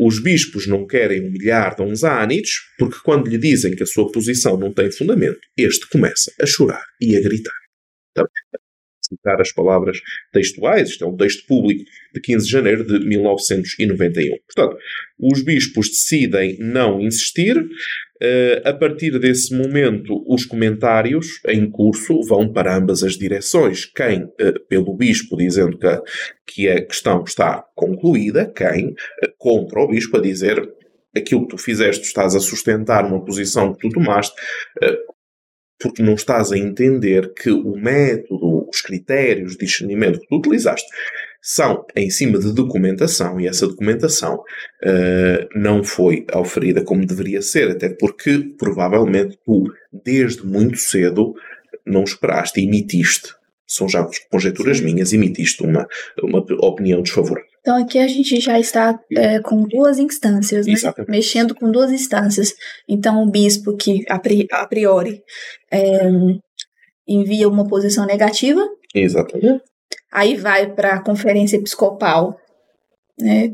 os 0.00 0.22
bispos 0.22 0.66
não 0.66 0.86
querem 0.86 1.20
humilhar 1.20 1.76
Dom 1.76 1.94
Zanich, 1.94 2.50
porque 2.78 2.98
quando 3.04 3.28
lhe 3.28 3.38
dizem 3.38 3.74
que 3.76 3.82
a 3.82 3.86
sua 3.86 4.10
posição 4.10 4.56
não 4.56 4.72
tem 4.72 4.90
fundamento, 4.90 5.40
este 5.56 5.88
começa 5.88 6.32
a 6.40 6.46
chorar 6.46 6.84
e 7.00 7.16
a 7.16 7.20
gritar 7.20 7.67
citar 9.08 9.40
as 9.40 9.52
palavras 9.52 9.98
textuais, 10.32 10.90
isto 10.90 11.04
é 11.04 11.08
um 11.08 11.16
texto 11.16 11.46
público 11.46 11.84
de 12.14 12.20
15 12.20 12.44
de 12.44 12.52
janeiro 12.52 12.84
de 12.84 13.06
1991. 13.06 14.36
Portanto, 14.46 14.78
os 15.18 15.42
bispos 15.42 15.88
decidem 15.88 16.58
não 16.58 17.00
insistir. 17.00 17.56
Uh, 18.20 18.60
a 18.64 18.72
partir 18.72 19.16
desse 19.20 19.56
momento, 19.56 20.24
os 20.26 20.44
comentários 20.44 21.40
em 21.46 21.70
curso 21.70 22.20
vão 22.22 22.52
para 22.52 22.76
ambas 22.76 23.04
as 23.04 23.16
direções. 23.16 23.86
Quem, 23.86 24.24
uh, 24.24 24.66
pelo 24.68 24.96
bispo, 24.96 25.36
dizendo 25.36 25.78
que 25.78 25.86
a, 25.86 26.02
que 26.46 26.68
a 26.68 26.84
questão 26.84 27.22
está 27.22 27.64
concluída, 27.76 28.52
quem, 28.54 28.88
uh, 28.88 28.94
contra 29.38 29.80
o 29.80 29.88
bispo, 29.88 30.16
a 30.16 30.20
dizer 30.20 30.60
aquilo 31.16 31.42
que 31.46 31.56
tu 31.56 31.58
fizeste, 31.58 32.04
estás 32.04 32.34
a 32.34 32.40
sustentar 32.40 33.04
uma 33.04 33.24
posição 33.24 33.72
que 33.72 33.88
tu 33.88 33.94
tomaste, 33.94 34.34
porque 35.80 36.02
não 36.02 36.14
estás 36.14 36.52
a 36.52 36.58
entender 36.58 37.32
que 37.34 37.50
o 37.50 37.76
método, 37.76 38.68
os 38.68 38.80
critérios 38.80 39.52
de 39.52 39.58
discernimento 39.58 40.20
que 40.20 40.28
tu 40.28 40.36
utilizaste 40.36 40.86
são 41.40 41.84
em 41.94 42.10
cima 42.10 42.38
de 42.38 42.52
documentação 42.52 43.40
e 43.40 43.46
essa 43.46 43.66
documentação 43.66 44.34
uh, 44.34 45.48
não 45.58 45.84
foi 45.84 46.26
oferida 46.34 46.82
como 46.82 47.06
deveria 47.06 47.40
ser, 47.40 47.70
até 47.70 47.88
porque 47.88 48.54
provavelmente 48.58 49.38
tu, 49.44 49.64
desde 50.04 50.44
muito 50.44 50.76
cedo, 50.76 51.34
não 51.86 52.04
esperaste 52.04 52.60
e 52.60 52.64
emitiste. 52.64 53.34
São 53.66 53.88
já 53.88 54.06
conjecturas 54.30 54.80
minhas, 54.80 55.12
emitiste 55.12 55.62
uma, 55.62 55.86
uma 56.22 56.44
opinião 56.60 57.02
desfavorável. 57.02 57.57
Então 57.68 57.82
aqui 57.82 57.98
a 57.98 58.08
gente 58.08 58.40
já 58.40 58.58
está 58.58 58.98
é, 59.14 59.40
com 59.40 59.62
duas 59.64 59.98
instâncias, 59.98 60.66
né? 60.66 60.72
mexendo 61.06 61.54
com 61.54 61.70
duas 61.70 61.92
instâncias. 61.92 62.54
Então 62.88 63.22
o 63.22 63.30
bispo 63.30 63.76
que 63.76 64.06
a 64.08 64.66
priori 64.66 65.22
é, 65.70 66.08
envia 67.06 67.46
uma 67.46 67.68
posição 67.68 68.06
negativa. 68.06 68.66
Exatamente. 68.94 69.62
Aí 70.10 70.34
vai 70.34 70.72
para 70.72 70.94
a 70.94 71.02
conferência 71.02 71.58
episcopal, 71.58 72.40
né? 73.20 73.52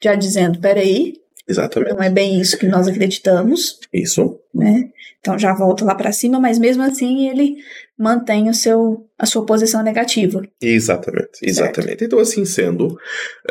Já 0.00 0.14
dizendo, 0.14 0.60
peraí, 0.60 1.14
Exatamente. 1.48 1.94
Não 1.94 2.02
é 2.02 2.10
bem 2.10 2.38
isso 2.38 2.58
que 2.58 2.66
nós 2.66 2.86
acreditamos. 2.86 3.80
Isso. 3.92 4.38
Né? 4.54 4.90
Então 5.18 5.36
já 5.36 5.52
volta 5.52 5.84
lá 5.84 5.94
para 5.96 6.12
cima, 6.12 6.38
mas 6.38 6.58
mesmo 6.58 6.82
assim 6.82 7.28
ele 7.28 7.56
mantém 7.98 8.48
o 8.48 8.54
seu, 8.54 9.08
a 9.18 9.26
sua 9.26 9.44
posição 9.44 9.82
negativa. 9.82 10.42
Exatamente, 10.60 11.38
exatamente. 11.42 11.98
Certo. 11.98 12.04
Então, 12.04 12.18
assim 12.18 12.44
sendo, 12.44 12.98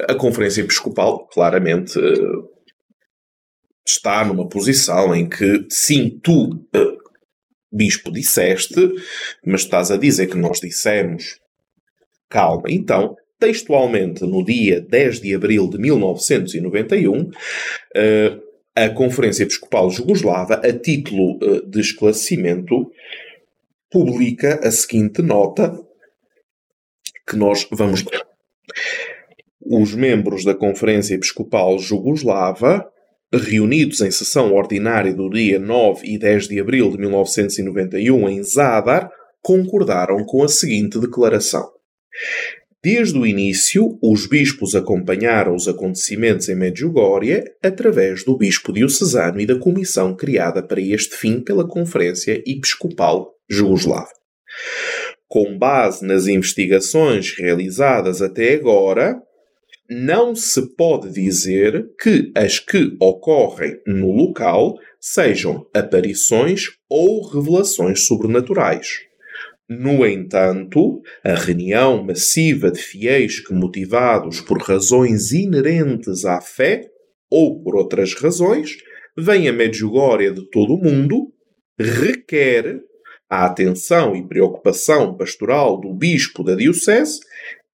a 0.07 0.15
Conferência 0.15 0.61
Episcopal 0.61 1.27
claramente 1.27 1.99
uh, 1.99 2.49
está 3.85 4.23
numa 4.23 4.47
posição 4.47 5.13
em 5.13 5.27
que, 5.27 5.65
sim, 5.69 6.19
tu, 6.23 6.55
uh, 6.75 6.97
bispo, 7.71 8.11
disseste, 8.11 8.93
mas 9.45 9.61
estás 9.61 9.91
a 9.91 9.97
dizer 9.97 10.27
que 10.27 10.37
nós 10.37 10.59
dissemos. 10.59 11.39
Calma, 12.29 12.63
então 12.69 13.15
textualmente 13.39 14.25
no 14.25 14.43
dia 14.43 14.81
10 14.81 15.21
de 15.21 15.35
abril 15.35 15.69
de 15.69 15.77
1991, 15.77 17.29
eh, 17.95 18.37
a 18.75 18.89
Conferência 18.89 19.43
Episcopal 19.43 19.89
Jugoslava, 19.89 20.55
a 20.55 20.73
título 20.73 21.39
eh, 21.41 21.61
de 21.67 21.79
esclarecimento, 21.79 22.91
publica 23.91 24.59
a 24.67 24.71
seguinte 24.71 25.21
nota 25.21 25.77
que 27.27 27.35
nós 27.35 27.67
vamos 27.71 28.03
ler. 28.03 28.25
Os 29.61 29.93
membros 29.93 30.45
da 30.45 30.55
Conferência 30.55 31.15
Episcopal 31.15 31.77
Jugoslava 31.77 32.89
reunidos 33.33 33.99
em 34.01 34.09
sessão 34.09 34.53
ordinária 34.53 35.13
do 35.13 35.29
dia 35.29 35.59
9 35.59 36.07
e 36.07 36.17
10 36.17 36.47
de 36.47 36.59
abril 36.59 36.89
de 36.91 36.97
1991 36.97 38.29
em 38.29 38.43
Zadar, 38.43 39.09
concordaram 39.41 40.23
com 40.25 40.43
a 40.43 40.47
seguinte 40.47 40.99
declaração. 40.99 41.69
Desde 42.83 43.17
o 43.17 43.25
início, 43.25 43.97
os 44.01 44.27
bispos 44.27 44.75
acompanharam 44.75 45.55
os 45.55 45.67
acontecimentos 45.67 46.47
em 46.47 46.55
Medjugorje 46.55 47.43
através 47.61 48.23
do 48.23 48.37
bispo 48.37 48.71
diocesano 48.71 49.41
e 49.41 49.45
da 49.45 49.59
comissão 49.59 50.15
criada 50.15 50.63
para 50.63 50.79
este 50.79 51.15
fim 51.15 51.41
pela 51.41 51.67
Conferência 51.67 52.41
Episcopal 52.45 53.36
Jugoslava. 53.49 54.09
Com 55.27 55.57
base 55.57 56.05
nas 56.05 56.27
investigações 56.27 57.35
realizadas 57.37 58.21
até 58.21 58.53
agora, 58.53 59.21
não 59.89 60.35
se 60.35 60.75
pode 60.75 61.11
dizer 61.11 61.89
que 61.99 62.31
as 62.35 62.59
que 62.59 62.95
ocorrem 62.99 63.79
no 63.85 64.11
local 64.11 64.75
sejam 64.99 65.65
aparições 65.73 66.65
ou 66.89 67.25
revelações 67.29 68.05
sobrenaturais. 68.05 68.99
No 69.69 70.05
entanto, 70.05 71.01
a 71.23 71.33
reunião 71.33 72.03
massiva 72.03 72.71
de 72.71 72.79
fiéis 72.79 73.39
que, 73.39 73.53
motivados 73.53 74.39
por 74.39 74.61
razões 74.61 75.31
inerentes 75.31 76.23
à 76.23 76.39
fé 76.39 76.89
ou 77.29 77.61
por 77.61 77.75
outras 77.75 78.13
razões, 78.13 78.77
vem 79.17 79.49
a 79.49 79.53
Medjugorje 79.53 80.31
de 80.31 80.49
todo 80.49 80.73
o 80.73 80.81
mundo, 80.81 81.33
requer 81.77 82.81
a 83.29 83.45
atenção 83.45 84.15
e 84.15 84.27
preocupação 84.27 85.15
pastoral 85.15 85.79
do 85.79 85.93
bispo 85.93 86.43
da 86.43 86.55
diocese 86.55 87.19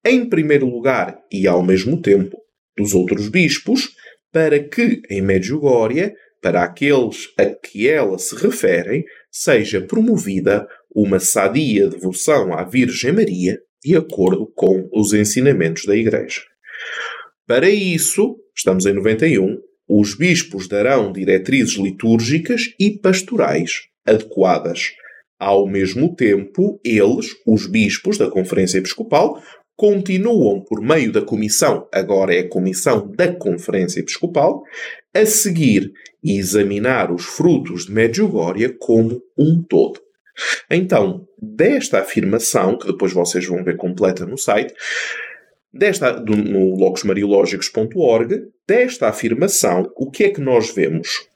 em 0.04 0.28
primeiro 0.28 0.66
lugar 0.66 1.18
e 1.32 1.46
ao 1.46 1.62
mesmo 1.62 2.00
tempo 2.00 2.36
dos 2.76 2.94
outros 2.94 3.28
bispos, 3.28 3.94
para 4.32 4.58
que 4.58 5.00
em 5.08 5.22
Medjugorje, 5.22 6.12
para 6.42 6.62
aqueles 6.62 7.28
a 7.38 7.46
que 7.46 7.88
ela 7.88 8.18
se 8.18 8.34
referem, 8.36 9.04
seja 9.30 9.80
promovida 9.80 10.66
uma 10.94 11.18
sadia 11.18 11.88
devoção 11.88 12.52
à 12.52 12.64
Virgem 12.64 13.12
Maria 13.12 13.58
de 13.84 13.94
acordo 13.96 14.50
com 14.54 14.88
os 14.92 15.12
ensinamentos 15.12 15.84
da 15.84 15.94
Igreja. 15.94 16.40
Para 17.46 17.68
isso, 17.68 18.36
estamos 18.56 18.86
em 18.86 18.94
91, 18.94 19.58
os 19.86 20.14
bispos 20.14 20.66
darão 20.66 21.12
diretrizes 21.12 21.74
litúrgicas 21.74 22.74
e 22.80 22.98
pastorais 22.98 23.82
adequadas. 24.06 24.92
Ao 25.44 25.66
mesmo 25.66 26.16
tempo, 26.16 26.80
eles, 26.82 27.26
os 27.46 27.66
bispos 27.66 28.16
da 28.16 28.30
Conferência 28.30 28.78
Episcopal, 28.78 29.42
continuam 29.76 30.64
por 30.64 30.80
meio 30.80 31.12
da 31.12 31.20
comissão, 31.20 31.86
agora 31.92 32.34
é 32.34 32.38
a 32.38 32.48
comissão 32.48 33.12
da 33.14 33.30
Conferência 33.30 34.00
Episcopal, 34.00 34.62
a 35.14 35.26
seguir 35.26 35.92
e 36.22 36.38
examinar 36.38 37.12
os 37.12 37.26
frutos 37.26 37.84
de 37.84 37.92
Medjugorje 37.92 38.70
como 38.78 39.20
um 39.36 39.62
todo. 39.62 40.00
Então, 40.70 41.28
desta 41.38 41.98
afirmação, 42.00 42.78
que 42.78 42.86
depois 42.86 43.12
vocês 43.12 43.44
vão 43.46 43.62
ver 43.62 43.76
completa 43.76 44.24
no 44.24 44.38
site, 44.38 44.72
desta, 45.70 46.12
do, 46.12 46.34
no 46.34 46.74
logosmariológicos.org, 46.74 48.46
desta 48.66 49.10
afirmação, 49.10 49.92
o 49.94 50.10
que 50.10 50.24
é 50.24 50.30
que 50.30 50.40
nós 50.40 50.74
vemos? 50.74 51.28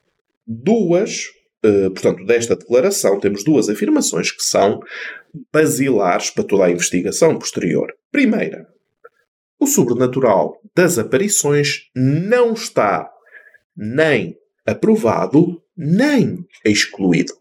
Duas, 0.46 1.26
uh, 1.64 1.90
portanto, 1.90 2.24
desta 2.24 2.56
declaração, 2.56 3.18
temos 3.20 3.44
duas 3.44 3.68
afirmações 3.68 4.30
que 4.30 4.42
são 4.42 4.80
basilares 5.52 6.30
para 6.30 6.44
toda 6.44 6.64
a 6.64 6.70
investigação 6.70 7.38
posterior. 7.38 7.92
Primeira, 8.10 8.66
o 9.58 9.66
sobrenatural 9.66 10.60
das 10.74 10.98
aparições 10.98 11.88
não 11.94 12.52
está 12.52 13.10
nem 13.76 14.36
aprovado 14.66 15.62
nem 15.76 16.44
excluído. 16.64 17.32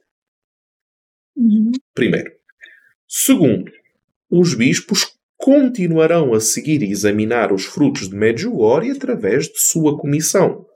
Uhum. 1.36 1.72
Primeiro. 1.94 2.32
Segundo, 3.08 3.72
os 4.30 4.54
bispos 4.54 5.18
continuarão 5.36 6.34
a 6.34 6.40
seguir 6.40 6.84
e 6.84 6.92
examinar 6.92 7.52
os 7.52 7.66
frutos 7.66 8.10
de 8.10 8.16
Medjugorje 8.16 8.92
através 8.92 9.48
de 9.48 9.60
sua 9.60 9.98
comissão. 9.98 10.67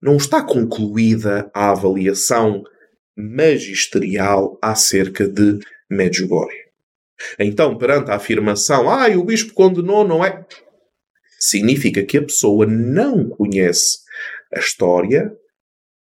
Não 0.00 0.16
está 0.16 0.42
concluída 0.42 1.50
a 1.54 1.70
avaliação 1.70 2.62
magisterial 3.16 4.58
acerca 4.62 5.28
de 5.28 5.58
Medjugorje. 5.90 6.68
Então, 7.38 7.76
perante 7.76 8.10
a 8.10 8.14
afirmação, 8.14 8.88
ah, 8.88 9.08
o 9.08 9.24
bispo 9.24 9.52
condenou, 9.52 10.06
não 10.06 10.24
é? 10.24 10.46
Significa 11.38 12.02
que 12.04 12.18
a 12.18 12.22
pessoa 12.22 12.64
não 12.64 13.28
conhece 13.28 13.98
a 14.54 14.60
história, 14.60 15.32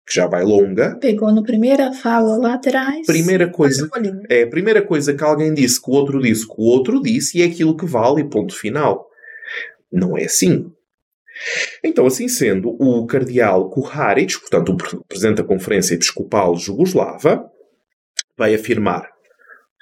que 0.07 0.15
já 0.15 0.27
vai 0.27 0.43
longa. 0.43 0.95
Pegou 0.97 1.31
no 1.31 1.43
primeira 1.43 1.91
fala 1.93 2.37
lá 2.37 2.55
atrás. 2.55 3.05
Primeira 3.05 3.49
coisa, 3.49 3.89
é 4.29 4.43
a 4.43 4.47
primeira 4.47 4.81
coisa 4.81 5.13
que 5.13 5.23
alguém 5.23 5.53
disse, 5.53 5.81
que 5.81 5.89
o 5.89 5.93
outro 5.93 6.21
disse, 6.21 6.47
que 6.47 6.55
o 6.57 6.63
outro 6.63 7.01
disse, 7.01 7.37
e 7.37 7.41
é 7.41 7.45
aquilo 7.45 7.75
que 7.75 7.85
vale, 7.85 8.23
ponto 8.23 8.55
final. 8.55 9.07
Não 9.91 10.17
é 10.17 10.25
assim. 10.25 10.71
Então, 11.83 12.05
assim 12.05 12.27
sendo, 12.27 12.69
o 12.79 13.05
cardeal 13.05 13.69
Kuharic, 13.69 14.39
portanto, 14.39 14.69
o 14.71 15.05
presidente 15.05 15.37
da 15.37 15.43
Conferência 15.43 15.95
Episcopal 15.95 16.55
Jugoslava, 16.55 17.49
vai 18.37 18.55
afirmar: 18.55 19.09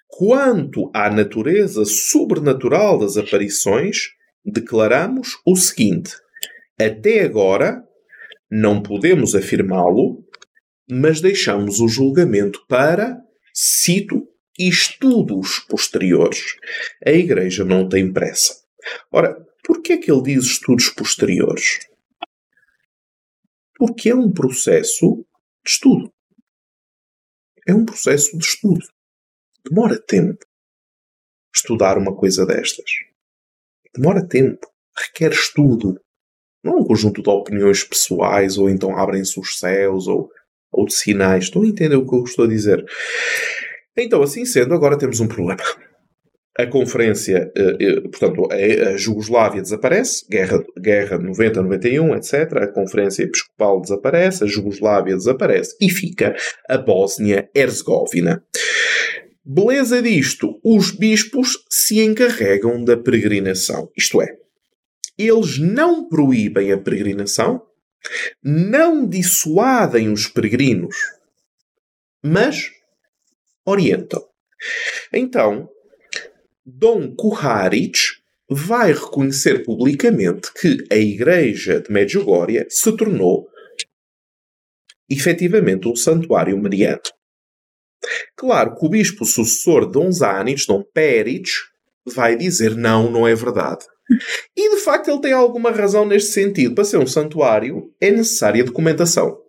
quanto 0.07 0.89
à 0.93 1.09
natureza 1.09 1.85
sobrenatural 1.85 2.99
das 2.99 3.17
aparições, 3.17 4.09
declaramos 4.45 5.37
o 5.45 5.55
seguinte: 5.55 6.15
até 6.79 7.21
agora 7.21 7.83
não 8.49 8.81
podemos 8.81 9.35
afirmá-lo, 9.35 10.23
mas 10.89 11.21
deixamos 11.21 11.79
o 11.79 11.87
julgamento 11.87 12.63
para, 12.67 13.17
cito, 13.53 14.27
estudos 14.57 15.59
posteriores. 15.67 16.55
A 17.05 17.11
Igreja 17.11 17.63
não 17.63 17.87
tem 17.87 18.11
pressa. 18.11 18.53
Ora, 19.11 19.35
por 19.63 19.81
que 19.81 19.93
é 19.93 19.97
que 19.97 20.11
ele 20.11 20.21
diz 20.21 20.45
estudos 20.45 20.89
posteriores? 20.89 21.79
Porque 23.75 24.09
é 24.09 24.15
um 24.15 24.31
processo 24.31 25.25
de 25.63 25.71
estudo. 25.71 26.13
É 27.67 27.73
um 27.73 27.85
processo 27.85 28.37
de 28.37 28.43
estudo. 28.43 28.85
Demora 29.65 29.99
tempo 29.99 30.45
estudar 31.55 31.97
uma 31.97 32.15
coisa 32.15 32.45
destas. 32.45 32.89
Demora 33.95 34.27
tempo. 34.27 34.67
Requer 34.95 35.31
estudo. 35.31 35.99
Não 36.63 36.73
é 36.73 36.81
um 36.81 36.85
conjunto 36.85 37.21
de 37.21 37.29
opiniões 37.29 37.83
pessoais, 37.83 38.57
ou 38.57 38.69
então 38.69 38.97
abrem-se 38.97 39.39
os 39.39 39.59
céus, 39.59 40.07
ou, 40.07 40.29
ou 40.71 40.85
de 40.85 40.93
sinais. 40.93 41.45
Estão 41.45 41.61
a 41.61 41.67
entender 41.67 41.95
o 41.95 42.07
que 42.07 42.15
eu 42.15 42.23
estou 42.23 42.45
a 42.45 42.47
dizer? 42.47 42.83
Então, 43.95 44.21
assim 44.21 44.45
sendo, 44.45 44.73
agora 44.73 44.97
temos 44.97 45.19
um 45.19 45.27
problema 45.27 45.63
a 46.57 46.67
conferência, 46.67 47.51
eh, 47.55 47.77
eh, 47.79 48.01
portanto, 48.01 48.47
a 48.51 48.95
Jugoslávia 48.95 49.61
desaparece, 49.61 50.25
guerra, 50.29 50.63
guerra 50.79 51.17
90-91, 51.17 52.15
etc. 52.15 52.57
A 52.57 52.67
conferência 52.67 53.23
episcopal 53.23 53.81
desaparece, 53.81 54.43
a 54.43 54.47
Jugoslávia 54.47 55.15
desaparece 55.15 55.75
e 55.81 55.89
fica 55.89 56.35
a 56.69 56.77
Bósnia-Herzegovina. 56.77 58.43
Beleza 59.43 60.01
disto, 60.01 60.59
os 60.63 60.91
bispos 60.91 61.57
se 61.69 61.99
encarregam 61.99 62.83
da 62.83 62.95
peregrinação. 62.95 63.89
Isto 63.97 64.21
é, 64.21 64.37
eles 65.17 65.57
não 65.57 66.07
proíbem 66.07 66.71
a 66.71 66.77
peregrinação, 66.77 67.61
não 68.43 69.07
dissuadem 69.07 70.09
os 70.09 70.27
peregrinos, 70.27 70.95
mas 72.23 72.71
orientam. 73.65 74.23
Então, 75.11 75.69
Dom 76.65 77.13
Kuharic 77.15 77.99
vai 78.49 78.93
reconhecer 78.93 79.63
publicamente 79.63 80.51
que 80.53 80.77
a 80.91 80.95
Igreja 80.95 81.81
de 81.81 81.91
Medjugorje 81.91 82.65
se 82.69 82.95
tornou 82.95 83.47
efetivamente 85.09 85.87
um 85.87 85.95
santuário 85.95 86.57
mariano. 86.61 87.01
Claro 88.35 88.75
que 88.75 88.85
o 88.85 88.89
bispo 88.89 89.25
sucessor 89.25 89.85
de 89.85 89.93
Dom 89.93 90.11
Zanic, 90.11 90.65
Dom 90.67 90.83
Peric, 90.93 91.49
vai 92.05 92.35
dizer 92.35 92.75
não, 92.75 93.09
não 93.11 93.27
é 93.27 93.33
verdade. 93.35 93.85
E 94.55 94.75
de 94.75 94.81
facto 94.81 95.09
ele 95.09 95.21
tem 95.21 95.31
alguma 95.31 95.71
razão 95.71 96.05
neste 96.05 96.31
sentido. 96.31 96.75
Para 96.75 96.83
ser 96.83 96.97
um 96.97 97.07
santuário 97.07 97.93
é 97.99 98.11
necessária 98.11 98.63
documentação 98.63 99.41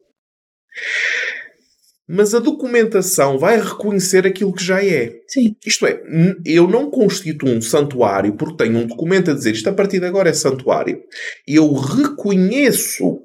mas 2.08 2.34
a 2.34 2.38
documentação 2.38 3.38
vai 3.38 3.60
reconhecer 3.60 4.26
aquilo 4.26 4.52
que 4.52 4.64
já 4.64 4.84
é. 4.84 5.12
Sim. 5.26 5.56
Isto 5.64 5.86
é, 5.86 6.02
eu 6.44 6.68
não 6.68 6.90
constituo 6.90 7.48
um 7.48 7.62
santuário 7.62 8.34
porque 8.34 8.64
tenho 8.64 8.78
um 8.78 8.86
documento 8.86 9.30
a 9.30 9.34
dizer 9.34 9.52
isto 9.52 9.68
a 9.68 9.72
partir 9.72 10.00
de 10.00 10.06
agora 10.06 10.28
é 10.28 10.34
santuário. 10.34 11.00
Eu 11.46 11.72
reconheço 11.72 13.22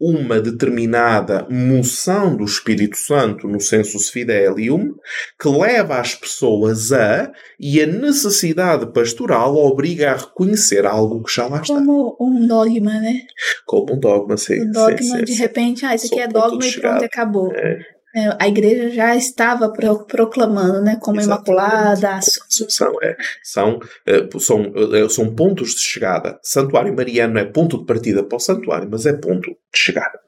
uma 0.00 0.40
determinada 0.40 1.46
moção 1.50 2.34
do 2.34 2.44
Espírito 2.44 2.96
Santo 2.96 3.46
no 3.46 3.60
sensus 3.60 4.08
fidelium 4.08 4.94
que 5.38 5.46
leva 5.46 6.00
as 6.00 6.14
pessoas 6.14 6.90
a 6.90 7.30
e 7.60 7.82
a 7.82 7.86
necessidade 7.86 8.90
pastoral 8.94 9.54
obriga 9.56 10.12
a 10.12 10.16
reconhecer 10.16 10.86
algo 10.86 11.22
que 11.22 11.34
já 11.34 11.46
lá 11.46 11.60
está. 11.60 11.74
Como 11.74 12.16
um 12.18 12.46
dogma, 12.46 12.98
né? 12.98 13.20
Como 13.66 13.94
um 13.94 14.00
dogma, 14.00 14.38
sim. 14.38 14.62
Um 14.62 14.70
dogma, 14.70 14.96
sim, 14.96 15.18
sim, 15.18 15.24
de 15.24 15.32
sim. 15.34 15.42
repente, 15.42 15.84
ah, 15.84 15.94
isso 15.94 16.06
aqui 16.06 16.20
é 16.20 16.28
dogma 16.28 16.66
e 16.66 16.80
pronto, 16.80 17.04
acabou. 17.04 17.52
É. 17.52 17.99
É, 18.14 18.36
a 18.40 18.48
igreja 18.48 18.90
já 18.90 19.14
estava 19.16 19.72
pro- 19.72 20.04
proclamando, 20.04 20.82
né? 20.82 20.96
Como 21.00 21.20
Exatamente. 21.20 21.48
imaculada, 21.50 22.14
Assunção, 22.16 22.92
é. 23.02 23.16
São, 23.42 23.78
eh, 24.06 24.28
são, 24.38 24.72
eh, 24.94 25.08
são 25.08 25.34
pontos 25.34 25.74
de 25.74 25.80
chegada. 25.80 26.38
Santuário 26.42 26.94
Mariano 26.94 27.38
é 27.38 27.44
ponto 27.44 27.78
de 27.78 27.86
partida 27.86 28.22
para 28.24 28.36
o 28.36 28.40
santuário, 28.40 28.88
mas 28.90 29.06
é 29.06 29.12
ponto 29.12 29.48
de 29.50 29.56
chegada. 29.76 30.18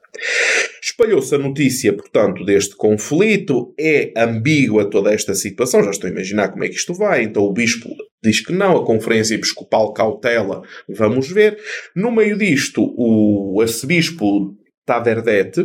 Espalhou-se 0.81 1.33
a 1.33 1.37
notícia, 1.37 1.91
portanto, 1.91 2.45
deste 2.45 2.75
conflito. 2.75 3.73
É 3.79 4.13
ambígua 4.15 4.89
toda 4.89 5.13
esta 5.13 5.33
situação. 5.33 5.83
Já 5.83 5.89
estou 5.91 6.07
a 6.07 6.11
imaginar 6.11 6.49
como 6.49 6.63
é 6.63 6.69
que 6.69 6.75
isto 6.75 6.93
vai. 6.93 7.23
Então 7.23 7.43
o 7.43 7.51
bispo 7.53 7.89
diz 8.23 8.39
que 8.45 8.53
não, 8.53 8.77
a 8.77 8.85
Conferência 8.85 9.35
Episcopal 9.35 9.91
cautela. 9.93 10.61
Vamos 10.87 11.29
ver. 11.29 11.57
No 11.95 12.11
meio 12.11 12.37
disto, 12.37 12.93
o 12.97 13.59
arcebispo 13.61 14.55
Taverdete 14.85 15.63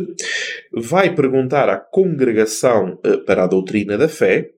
vai 0.71 1.13
perguntar 1.13 1.69
à 1.69 1.77
congregação 1.77 2.99
eh, 3.03 3.17
para 3.17 3.43
a 3.43 3.47
doutrina 3.47 3.97
da 3.97 4.07
fé 4.07 4.49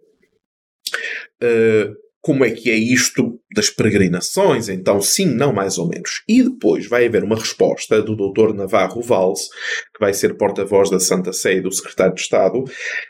eh, 1.42 1.90
como 2.22 2.46
é 2.46 2.52
que 2.52 2.70
é 2.70 2.76
isto 2.76 3.40
das 3.56 3.72
peregrinações, 3.72 4.70
então 4.70 5.02
sim, 5.02 5.26
não, 5.26 5.52
mais 5.52 5.80
ou 5.80 5.88
menos. 5.88 6.22
E 6.30 6.44
depois 6.44 6.88
vai 6.88 7.08
haver 7.08 7.24
uma 7.24 7.36
resposta 7.36 8.02
do 8.02 8.16
Dr. 8.16 8.54
Navarro 8.54 9.02
Valls, 9.02 9.50
que 9.94 10.00
vai 10.00 10.14
ser 10.14 10.38
porta-voz 10.38 10.90
da 10.92 11.00
Santa 11.00 11.34
Sé 11.34 11.56
e 11.56 11.62
do 11.62 11.72
Secretário 11.72 12.14
de 12.14 12.22
Estado, 12.22 12.64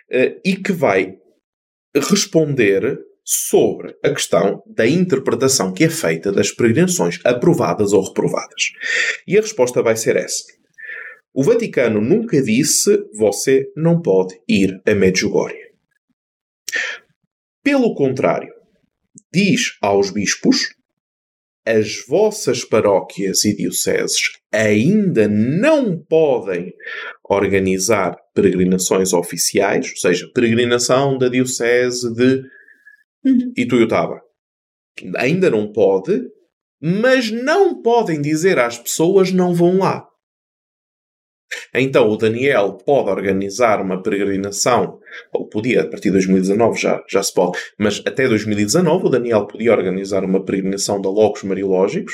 eh, 0.09 0.39
e 0.45 0.55
que 0.55 0.71
vai 0.71 1.13
responder 1.93 2.99
sobre 3.23 3.93
a 4.03 4.09
questão 4.09 4.63
da 4.65 4.87
interpretação 4.87 5.73
que 5.73 5.83
é 5.83 5.89
feita 5.89 6.31
das 6.31 6.51
peregrinações 6.51 7.19
aprovadas 7.25 7.91
ou 7.91 8.03
reprovadas. 8.03 8.71
E 9.27 9.37
a 9.37 9.41
resposta 9.41 9.83
vai 9.83 9.97
ser 9.97 10.15
essa. 10.15 10.60
O 11.33 11.43
Vaticano 11.43 12.01
nunca 12.01 12.41
disse 12.41 13.05
você 13.13 13.71
não 13.75 14.01
pode 14.01 14.39
ir 14.47 14.81
a 14.85 14.93
Medjugorje. 14.93 15.71
Pelo 17.63 17.93
contrário, 17.95 18.53
diz 19.33 19.77
aos 19.81 20.11
bispos 20.11 20.75
as 21.65 22.03
vossas 22.07 22.65
paróquias 22.65 23.45
e 23.45 23.55
dioceses 23.55 24.31
ainda 24.51 25.27
não 25.27 25.97
podem 25.97 26.73
organizar 27.23 28.17
peregrinações 28.33 29.13
oficiais, 29.13 29.89
ou 29.91 29.97
seja, 29.97 30.29
peregrinação 30.33 31.17
da 31.17 31.29
diocese 31.29 32.13
de. 32.13 32.43
Ituiutaba. 33.55 34.19
Ainda 35.17 35.49
não 35.49 35.71
pode, 35.71 36.23
mas 36.81 37.29
não 37.29 37.81
podem 37.81 38.19
dizer 38.19 38.57
às 38.57 38.79
pessoas 38.79 39.31
não 39.31 39.53
vão 39.53 39.77
lá. 39.77 40.10
Então 41.73 42.09
o 42.09 42.17
Daniel 42.17 42.73
pode 42.85 43.09
organizar 43.09 43.81
uma 43.81 44.01
peregrinação, 44.01 44.99
ou 45.33 45.47
podia, 45.47 45.81
a 45.81 45.87
partir 45.87 46.09
de 46.09 46.11
2019 46.13 46.79
já, 46.79 47.03
já 47.09 47.21
se 47.23 47.33
pode, 47.33 47.57
mas 47.77 48.01
até 48.05 48.27
2019 48.27 49.05
o 49.05 49.09
Daniel 49.09 49.45
podia 49.47 49.71
organizar 49.71 50.23
uma 50.23 50.43
peregrinação 50.43 50.99
de 51.01 51.07
locos 51.07 51.43
mariológicos, 51.43 52.13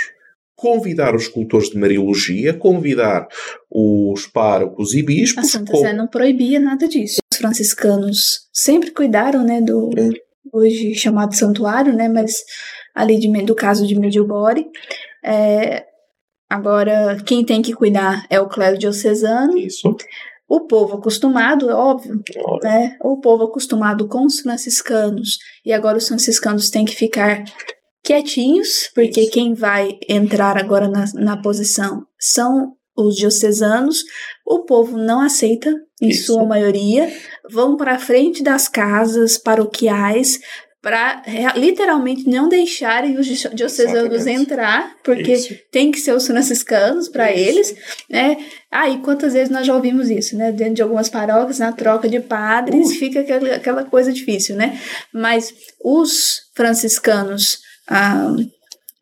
convidar 0.56 1.14
os 1.16 1.24
escultores 1.24 1.70
de 1.70 1.78
mariologia, 1.78 2.52
convidar 2.54 3.28
os 3.72 4.26
párocos 4.28 4.94
e 4.96 5.02
A 5.02 5.06
bispos. 5.06 5.52
Santa 5.52 5.72
com- 5.72 5.78
Sé 5.80 5.94
não 5.94 6.08
proibia 6.08 6.60
nada 6.60 6.88
disso. 6.88 7.18
Os 7.32 7.38
franciscanos 7.38 8.48
sempre 8.52 8.90
cuidaram, 8.92 9.44
né, 9.44 9.62
do 9.62 9.90
Hum. 9.96 10.12
hoje 10.52 10.96
chamado 10.96 11.36
santuário, 11.36 11.94
né, 11.94 12.10
mas 12.10 12.34
ali 12.96 13.20
de, 13.20 13.28
do 13.44 13.54
caso 13.54 13.86
de 13.86 13.94
Medjugorje. 14.00 14.66
É, 15.24 15.86
agora, 16.50 17.18
quem 17.26 17.44
tem 17.46 17.62
que 17.62 17.74
cuidar 17.74 18.26
é 18.30 18.40
o 18.40 18.48
clero 18.48 18.78
diocesano. 18.78 19.58
Isso. 19.58 19.96
O 20.50 20.62
povo 20.62 20.96
acostumado, 20.96 21.70
é 21.70 21.74
óbvio, 21.74 22.24
né? 22.64 22.96
O 23.02 23.20
povo 23.20 23.44
acostumado 23.44 24.08
com 24.08 24.26
os 24.26 24.40
franciscanos. 24.40 25.38
E 25.66 25.74
agora 25.74 25.98
os 25.98 26.08
franciscanos 26.08 26.70
têm 26.70 26.86
que 26.86 26.96
ficar 26.96 27.44
quietinhos, 28.02 28.90
porque 28.96 29.22
Isso. 29.22 29.32
quem 29.32 29.54
vai 29.54 29.98
entrar 30.08 30.58
agora 30.58 30.88
na, 30.88 31.04
na 31.16 31.42
posição 31.42 32.06
são 32.18 32.78
os 32.96 33.16
diocesanos. 33.16 34.04
O 34.46 34.64
povo 34.64 34.98
não 34.98 35.20
aceita, 35.20 35.70
em 36.02 36.10
Isso. 36.10 36.28
sua 36.28 36.46
maioria, 36.46 37.12
vão 37.52 37.76
para 37.76 37.96
a 37.96 38.00
frente 38.00 38.42
das 38.42 38.70
casas 38.70 39.38
paroquiais 39.38 40.40
para 40.88 41.22
literalmente 41.58 42.30
não 42.30 42.48
deixarem 42.48 43.18
os 43.20 43.26
dio- 43.26 43.54
diocesanos 43.54 44.26
entrar, 44.26 44.96
porque 45.04 45.34
Isso. 45.34 45.54
tem 45.70 45.92
que 45.92 46.00
ser 46.00 46.14
os 46.14 46.26
franciscanos 46.26 47.10
para 47.10 47.30
eles, 47.30 47.76
né? 48.10 48.38
Ah, 48.72 48.88
e 48.88 49.00
quantas 49.00 49.34
vezes 49.34 49.50
nós 49.50 49.68
já 49.68 49.76
ouvimos 49.76 50.10
isso, 50.10 50.38
né? 50.38 50.50
Dentro 50.50 50.76
de 50.76 50.82
algumas 50.82 51.10
paróquias, 51.10 51.60
na 51.60 51.74
troca 51.74 52.08
de 52.08 52.22
padres, 52.22 52.88
Ui. 52.88 52.96
fica 52.96 53.20
aquela, 53.20 53.56
aquela 53.56 53.84
coisa 53.84 54.14
difícil, 54.14 54.56
né? 54.56 54.80
Mas 55.14 55.54
os 55.84 56.44
franciscanos 56.56 57.58
ah, 57.90 58.34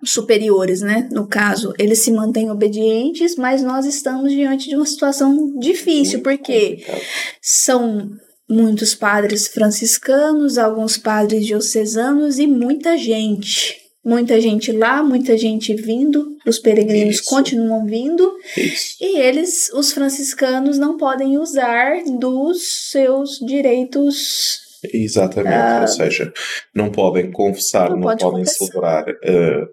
superiores, 0.04 0.82
né? 0.82 1.08
No 1.12 1.28
caso, 1.28 1.72
eles 1.78 2.00
se 2.00 2.12
mantêm 2.12 2.50
obedientes, 2.50 3.36
mas 3.36 3.62
nós 3.62 3.86
estamos 3.86 4.32
diante 4.32 4.70
de 4.70 4.76
uma 4.76 4.88
situação 4.88 5.60
difícil, 5.60 6.20
Muito 6.20 6.24
porque 6.24 6.78
complicado. 6.78 7.02
são 7.44 8.10
muitos 8.50 8.94
padres 8.94 9.48
franciscanos, 9.48 10.58
alguns 10.58 10.98
padres 10.98 11.46
diocesanos 11.46 12.38
e 12.40 12.48
muita 12.48 12.98
gente. 12.98 13.86
Muita 14.04 14.40
gente 14.40 14.72
lá, 14.72 15.02
muita 15.02 15.36
gente 15.36 15.74
vindo, 15.74 16.38
os 16.46 16.60
peregrinos 16.60 17.16
Isso. 17.16 17.26
continuam 17.26 17.88
vindo, 17.88 18.38
Isso. 18.56 18.98
e 19.02 19.18
eles, 19.18 19.72
os 19.74 19.92
franciscanos, 19.92 20.78
não 20.78 20.96
podem 20.96 21.40
usar 21.40 22.04
dos 22.20 22.92
seus 22.92 23.40
direitos. 23.40 24.60
Exatamente, 24.94 25.54
Ah. 25.56 25.80
ou 25.82 25.88
seja, 25.88 26.32
não 26.74 26.90
podem 26.92 27.32
confessar, 27.32 27.90
Não 27.90 27.98
não, 27.98 28.04
pode 28.04 28.24
podem 28.24 28.44
confessar. 28.44 28.66
celebrar, 28.66 29.06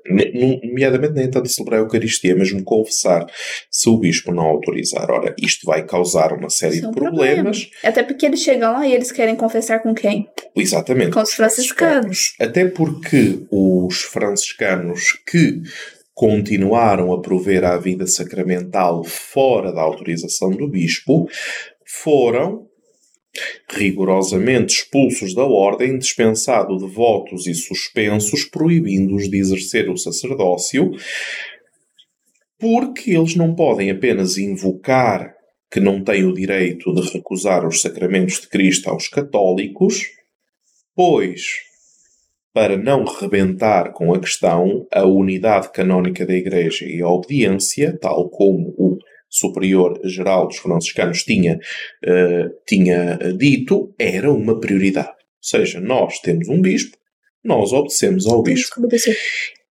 ne- 0.08 0.60
nomeadamente 0.64 1.14
nem 1.14 1.30
tanto 1.30 1.48
celebrar 1.48 1.80
a 1.80 1.82
Eucaristia, 1.82 2.34
mesmo 2.34 2.62
confessar 2.62 3.26
se 3.70 3.88
o 3.88 3.98
bispo 3.98 4.32
não 4.32 4.44
autorizar. 4.44 5.10
Ora, 5.10 5.34
isto 5.40 5.66
vai 5.66 5.84
causar 5.84 6.32
uma 6.32 6.50
série 6.50 6.76
Isso 6.76 6.86
é 6.86 6.90
de 6.90 6.92
um 6.92 6.92
problemas. 6.94 7.70
Até 7.82 8.02
porque 8.02 8.26
eles 8.26 8.40
chegam 8.40 8.72
lá 8.72 8.86
e 8.86 8.92
eles 8.92 9.12
querem 9.12 9.36
confessar 9.36 9.80
com 9.82 9.94
quem? 9.94 10.28
Exatamente. 10.56 11.10
Com 11.12 11.20
os 11.22 11.32
franciscanos. 11.34 12.34
Até 12.40 12.66
porque 12.66 13.40
os 13.50 14.02
franciscanos 14.02 15.12
que 15.30 15.62
continuaram 16.14 17.12
a 17.12 17.20
prover 17.22 17.64
a 17.64 17.76
vida 17.78 18.06
sacramental 18.06 19.02
fora 19.02 19.72
da 19.72 19.80
autorização 19.80 20.50
do 20.50 20.68
bispo 20.68 21.26
foram 21.86 22.66
rigorosamente 23.68 24.74
expulsos 24.74 25.34
da 25.34 25.44
ordem, 25.44 25.98
dispensado 25.98 26.76
de 26.76 26.86
votos 26.86 27.46
e 27.46 27.54
suspensos, 27.54 28.44
proibindo-os 28.44 29.28
de 29.28 29.38
exercer 29.38 29.88
o 29.88 29.96
sacerdócio, 29.96 30.90
porque 32.58 33.12
eles 33.12 33.34
não 33.34 33.54
podem 33.54 33.90
apenas 33.90 34.36
invocar 34.36 35.34
que 35.70 35.80
não 35.80 36.04
têm 36.04 36.24
o 36.24 36.34
direito 36.34 36.94
de 36.94 37.00
recusar 37.10 37.66
os 37.66 37.80
sacramentos 37.80 38.40
de 38.40 38.48
Cristo 38.48 38.90
aos 38.90 39.08
católicos, 39.08 40.04
pois, 40.94 41.42
para 42.52 42.76
não 42.76 43.04
rebentar 43.04 43.92
com 43.92 44.12
a 44.12 44.20
questão, 44.20 44.86
a 44.92 45.04
unidade 45.04 45.72
canónica 45.72 46.26
da 46.26 46.34
Igreja 46.34 46.84
e 46.84 47.00
a 47.00 47.08
obediência, 47.08 47.98
tal 47.98 48.28
como 48.28 48.74
o 48.76 48.98
superior 49.32 49.98
geral 50.04 50.46
dos 50.46 50.58
franciscanos 50.58 51.24
tinha, 51.24 51.58
eh, 52.04 52.50
tinha 52.68 53.18
dito, 53.36 53.94
era 53.98 54.30
uma 54.30 54.60
prioridade. 54.60 55.08
Ou 55.08 55.14
seja, 55.40 55.80
nós 55.80 56.18
temos 56.20 56.48
um 56.48 56.60
bispo, 56.60 56.96
nós 57.42 57.72
obedecemos 57.72 58.26
ao 58.26 58.42
Temos 58.42 58.60
bispo, 58.60 58.88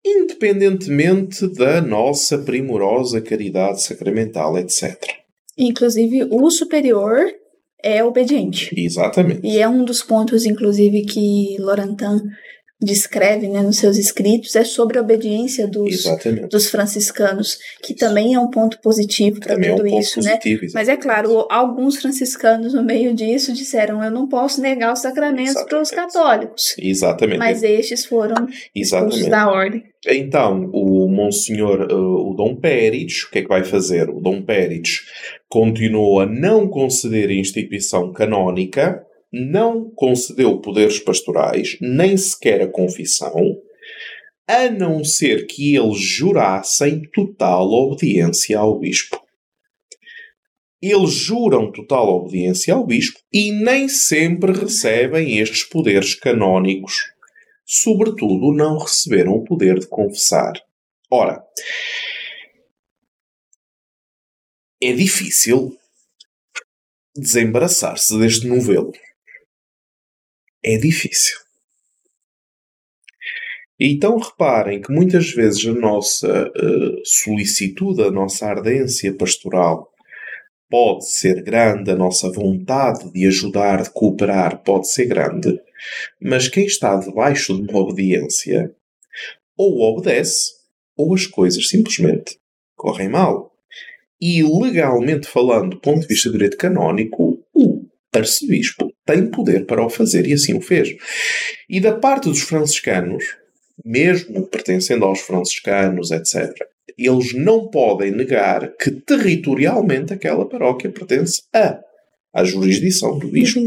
independentemente 0.05 1.47
da 1.47 1.81
nossa 1.81 2.37
primorosa 2.37 3.19
caridade 3.19 3.81
sacramental, 3.81 4.57
etc. 4.59 4.95
Inclusive, 5.57 6.27
o 6.29 6.49
superior 6.51 7.25
é 7.83 8.03
obediente. 8.03 8.73
Exatamente. 8.77 9.45
E 9.45 9.59
é 9.59 9.67
um 9.67 9.83
dos 9.83 10.03
pontos, 10.03 10.45
inclusive, 10.45 11.03
que 11.03 11.57
Lorantan 11.59 12.21
descreve 12.79 13.47
né, 13.47 13.61
nos 13.61 13.77
seus 13.77 13.97
escritos 13.97 14.55
é 14.55 14.63
sobre 14.63 14.99
a 14.99 15.01
obediência 15.01 15.67
dos, 15.67 16.03
dos 16.49 16.69
franciscanos, 16.69 17.57
que 17.81 17.95
também 17.95 18.35
é 18.35 18.39
um 18.39 18.49
ponto 18.49 18.79
positivo 18.81 19.39
para 19.39 19.55
tudo 19.55 19.87
é 19.87 19.91
um 19.91 19.99
isso, 19.99 20.21
né? 20.21 20.37
Positivo, 20.37 20.71
Mas 20.73 20.87
é 20.87 20.95
claro, 20.95 21.47
alguns 21.49 21.97
franciscanos 21.97 22.73
no 22.73 22.83
meio 22.83 23.15
disso 23.15 23.51
disseram: 23.51 24.03
eu 24.03 24.11
não 24.11 24.27
posso 24.27 24.61
negar 24.61 24.93
os 24.93 24.99
sacramentos 24.99 25.63
para 25.63 25.81
os 25.81 25.89
católicos. 25.89 26.75
Exatamente. 26.77 27.39
Mas 27.39 27.63
estes 27.63 28.05
foram 28.05 28.47
os 28.75 29.27
da 29.27 29.49
ordem. 29.49 29.83
Então, 30.05 30.69
o 30.71 31.09
Monsenhor, 31.09 31.87
uh, 31.91 32.29
o 32.29 32.33
Dom 32.35 32.55
Pérez, 32.55 33.23
o 33.23 33.31
que 33.31 33.39
é 33.39 33.41
que 33.41 33.47
vai 33.47 33.63
fazer? 33.63 34.09
O 34.09 34.21
Dom 34.21 34.43
Pérez 34.43 35.01
continua 35.49 36.23
a 36.23 36.25
não 36.25 36.67
conceder 36.67 37.29
a 37.29 37.33
instituição 37.33 38.13
canónica 38.13 39.06
não 39.31 39.89
concedeu 39.91 40.59
poderes 40.59 40.99
pastorais, 40.99 41.77
nem 41.81 42.15
sequer 42.17 42.61
a 42.61 42.67
confissão, 42.67 43.57
a 44.47 44.69
não 44.69 45.03
ser 45.03 45.45
que 45.45 45.75
eles 45.75 45.99
jurassem 45.99 47.01
total 47.13 47.69
obediência 47.69 48.57
ao 48.57 48.79
bispo. 48.79 49.21
Eles 50.81 51.11
juram 51.11 51.71
total 51.71 52.07
obediência 52.07 52.73
ao 52.73 52.85
bispo 52.85 53.19
e 53.33 53.51
nem 53.51 53.89
sempre 53.89 54.53
recebem 54.53 55.39
estes 55.39 55.63
poderes 55.63 56.15
canónicos. 56.15 57.11
Sobretudo, 57.65 58.53
não 58.53 58.77
receberam 58.77 59.33
o 59.33 59.43
poder 59.43 59.79
de 59.79 59.87
confessar. 59.87 60.53
Ora, 61.11 61.43
é 64.81 64.93
difícil 64.93 65.75
desembaraçar-se 67.15 68.17
deste 68.17 68.47
novelo 68.47 68.93
é 70.63 70.77
difícil. 70.77 71.37
Então 73.79 74.17
reparem 74.17 74.81
que 74.81 74.91
muitas 74.91 75.31
vezes 75.31 75.65
a 75.67 75.73
nossa 75.73 76.47
uh, 76.47 77.01
solicitude, 77.05 78.01
a 78.01 78.11
nossa 78.11 78.47
ardência 78.47 79.13
pastoral 79.13 79.91
pode 80.69 81.09
ser 81.09 81.43
grande, 81.43 81.91
a 81.91 81.95
nossa 81.95 82.31
vontade 82.31 83.11
de 83.11 83.27
ajudar, 83.27 83.83
de 83.83 83.91
cooperar 83.91 84.63
pode 84.63 84.91
ser 84.91 85.05
grande, 85.05 85.59
mas 86.19 86.47
quem 86.47 86.65
está 86.65 86.95
debaixo 86.97 87.55
de 87.55 87.69
uma 87.69 87.79
obediência 87.79 88.73
ou 89.55 89.79
obedece 89.81 90.57
ou 90.95 91.13
as 91.13 91.27
coisas 91.27 91.69
simplesmente 91.69 92.39
correm 92.75 93.09
mal. 93.09 93.53
E 94.19 94.41
legalmente 94.43 95.27
falando, 95.27 95.71
do 95.71 95.79
ponto 95.79 96.01
de 96.01 96.07
vista 96.07 96.29
do 96.29 96.33
direito 96.33 96.57
canónico, 96.57 97.39
o 97.53 97.85
arcebispo 98.11 98.91
tem 99.07 99.31
poder 99.31 99.65
para 99.65 99.83
o 99.83 99.89
fazer 99.89 100.27
e 100.27 100.33
assim 100.33 100.55
o 100.55 100.61
fez. 100.61 100.95
E 101.67 101.79
da 101.79 101.95
parte 101.95 102.29
dos 102.29 102.41
franciscanos, 102.41 103.23
mesmo 103.83 104.45
pertencendo 104.45 105.05
aos 105.05 105.21
franciscanos, 105.21 106.11
etc., 106.11 106.53
eles 106.97 107.33
não 107.33 107.67
podem 107.67 108.11
negar 108.11 108.75
que 108.75 108.91
territorialmente 108.91 110.13
aquela 110.13 110.47
paróquia 110.47 110.91
pertence 110.91 111.43
a 111.53 111.79
à 112.33 112.43
jurisdição 112.43 113.17
do 113.17 113.29
bispo. 113.29 113.59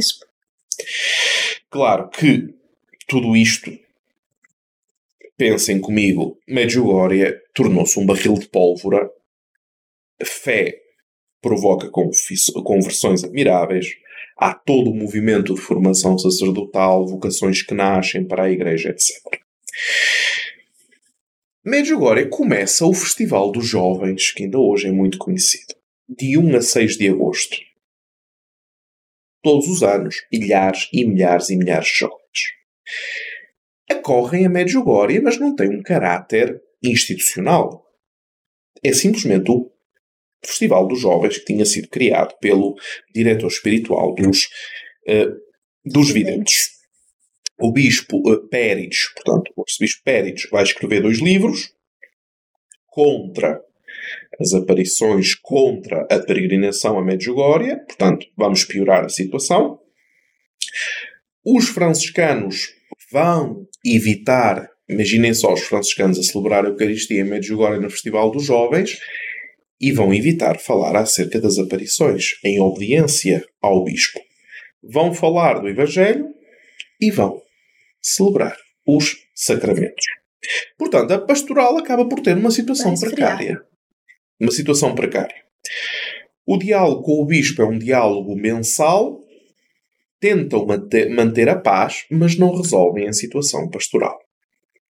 Claro 1.70 2.08
que 2.08 2.54
tudo 3.06 3.36
isto, 3.36 3.70
pensem 5.36 5.80
comigo, 5.80 6.38
Medjugorje 6.46 7.32
tornou-se 7.54 7.98
um 7.98 8.06
barril 8.06 8.34
de 8.34 8.48
pólvora, 8.48 9.10
a 10.20 10.24
fé 10.24 10.78
provoca 11.40 11.90
conversões 11.90 13.24
admiráveis, 13.24 13.88
há 14.40 14.54
todo 14.54 14.90
o 14.90 14.94
movimento 14.94 15.54
de 15.54 15.60
formação 15.60 16.18
sacerdotal, 16.18 17.06
vocações 17.06 17.62
que 17.62 17.74
nascem 17.74 18.24
para 18.24 18.44
a 18.44 18.50
igreja, 18.50 18.88
etc. 18.88 19.40
Medjugorje 21.62 22.26
começa 22.30 22.86
o 22.86 22.94
Festival 22.94 23.52
dos 23.52 23.66
Jovens, 23.66 24.32
que 24.32 24.44
ainda 24.44 24.58
hoje 24.58 24.88
é 24.88 24.90
muito 24.90 25.18
conhecido, 25.18 25.74
de 26.08 26.38
1 26.38 26.56
a 26.56 26.62
6 26.62 26.96
de 26.96 27.08
agosto. 27.08 27.56
Todos 29.42 29.68
os 29.68 29.82
anos, 29.82 30.16
milhares 30.32 30.88
e 30.92 31.04
milhares 31.04 31.50
e 31.50 31.56
milhares 31.56 31.88
de 31.88 31.98
jovens 31.98 32.20
acorrem 33.90 34.46
a 34.46 34.48
Medjugorje, 34.48 35.20
mas 35.20 35.38
não 35.38 35.54
têm 35.54 35.76
um 35.76 35.82
caráter 35.82 36.60
institucional. 36.82 37.86
É 38.82 38.92
simplesmente 38.92 39.50
o 39.50 39.69
Festival 40.44 40.86
dos 40.86 41.00
Jovens, 41.00 41.38
que 41.38 41.44
tinha 41.44 41.64
sido 41.64 41.88
criado 41.88 42.34
pelo 42.40 42.74
diretor 43.14 43.48
espiritual 43.48 44.14
dos, 44.14 44.44
uh, 45.08 45.36
dos 45.84 46.10
videntes. 46.10 46.80
O 47.58 47.72
bispo 47.72 48.18
uh, 48.18 48.48
portanto, 48.48 49.52
o 49.54 49.62
arcebispo 49.62 50.02
Pérez 50.02 50.48
vai 50.50 50.62
escrever 50.62 51.02
dois 51.02 51.18
livros 51.18 51.74
contra 52.86 53.60
as 54.40 54.54
aparições, 54.54 55.34
contra 55.34 56.06
a 56.10 56.18
peregrinação 56.18 56.98
a 56.98 57.04
Medjugorje, 57.04 57.76
portanto, 57.86 58.26
vamos 58.36 58.64
piorar 58.64 59.04
a 59.04 59.08
situação. 59.10 59.78
Os 61.44 61.68
franciscanos 61.68 62.72
vão 63.12 63.66
evitar, 63.84 64.68
imaginem 64.88 65.34
só 65.34 65.52
os 65.52 65.60
franciscanos 65.60 66.18
a 66.18 66.22
celebrar 66.22 66.64
a 66.64 66.68
Eucaristia 66.68 67.20
em 67.20 67.24
Medjugorje 67.24 67.80
no 67.80 67.90
Festival 67.90 68.30
dos 68.30 68.44
Jovens, 68.44 68.98
e 69.80 69.92
vão 69.92 70.12
evitar 70.12 70.58
falar 70.58 70.94
acerca 70.96 71.40
das 71.40 71.58
aparições, 71.58 72.32
em 72.44 72.60
obediência 72.60 73.44
ao 73.62 73.82
bispo. 73.82 74.20
Vão 74.82 75.14
falar 75.14 75.60
do 75.60 75.68
Evangelho 75.68 76.26
e 77.00 77.10
vão 77.10 77.40
celebrar 78.00 78.56
os 78.86 79.16
sacramentos. 79.34 80.04
Portanto, 80.76 81.12
a 81.12 81.18
pastoral 81.18 81.76
acaba 81.78 82.08
por 82.08 82.20
ter 82.20 82.36
uma 82.36 82.50
situação 82.50 82.94
precária. 82.94 83.60
Uma 84.38 84.50
situação 84.50 84.94
precária. 84.94 85.36
O 86.46 86.58
diálogo 86.58 87.02
com 87.02 87.22
o 87.22 87.26
bispo 87.26 87.62
é 87.62 87.66
um 87.66 87.78
diálogo 87.78 88.34
mensal, 88.34 89.20
tentam 90.18 90.66
manter 90.66 91.48
a 91.48 91.58
paz, 91.58 92.04
mas 92.10 92.36
não 92.36 92.54
resolvem 92.54 93.08
a 93.08 93.12
situação 93.12 93.68
pastoral. 93.68 94.18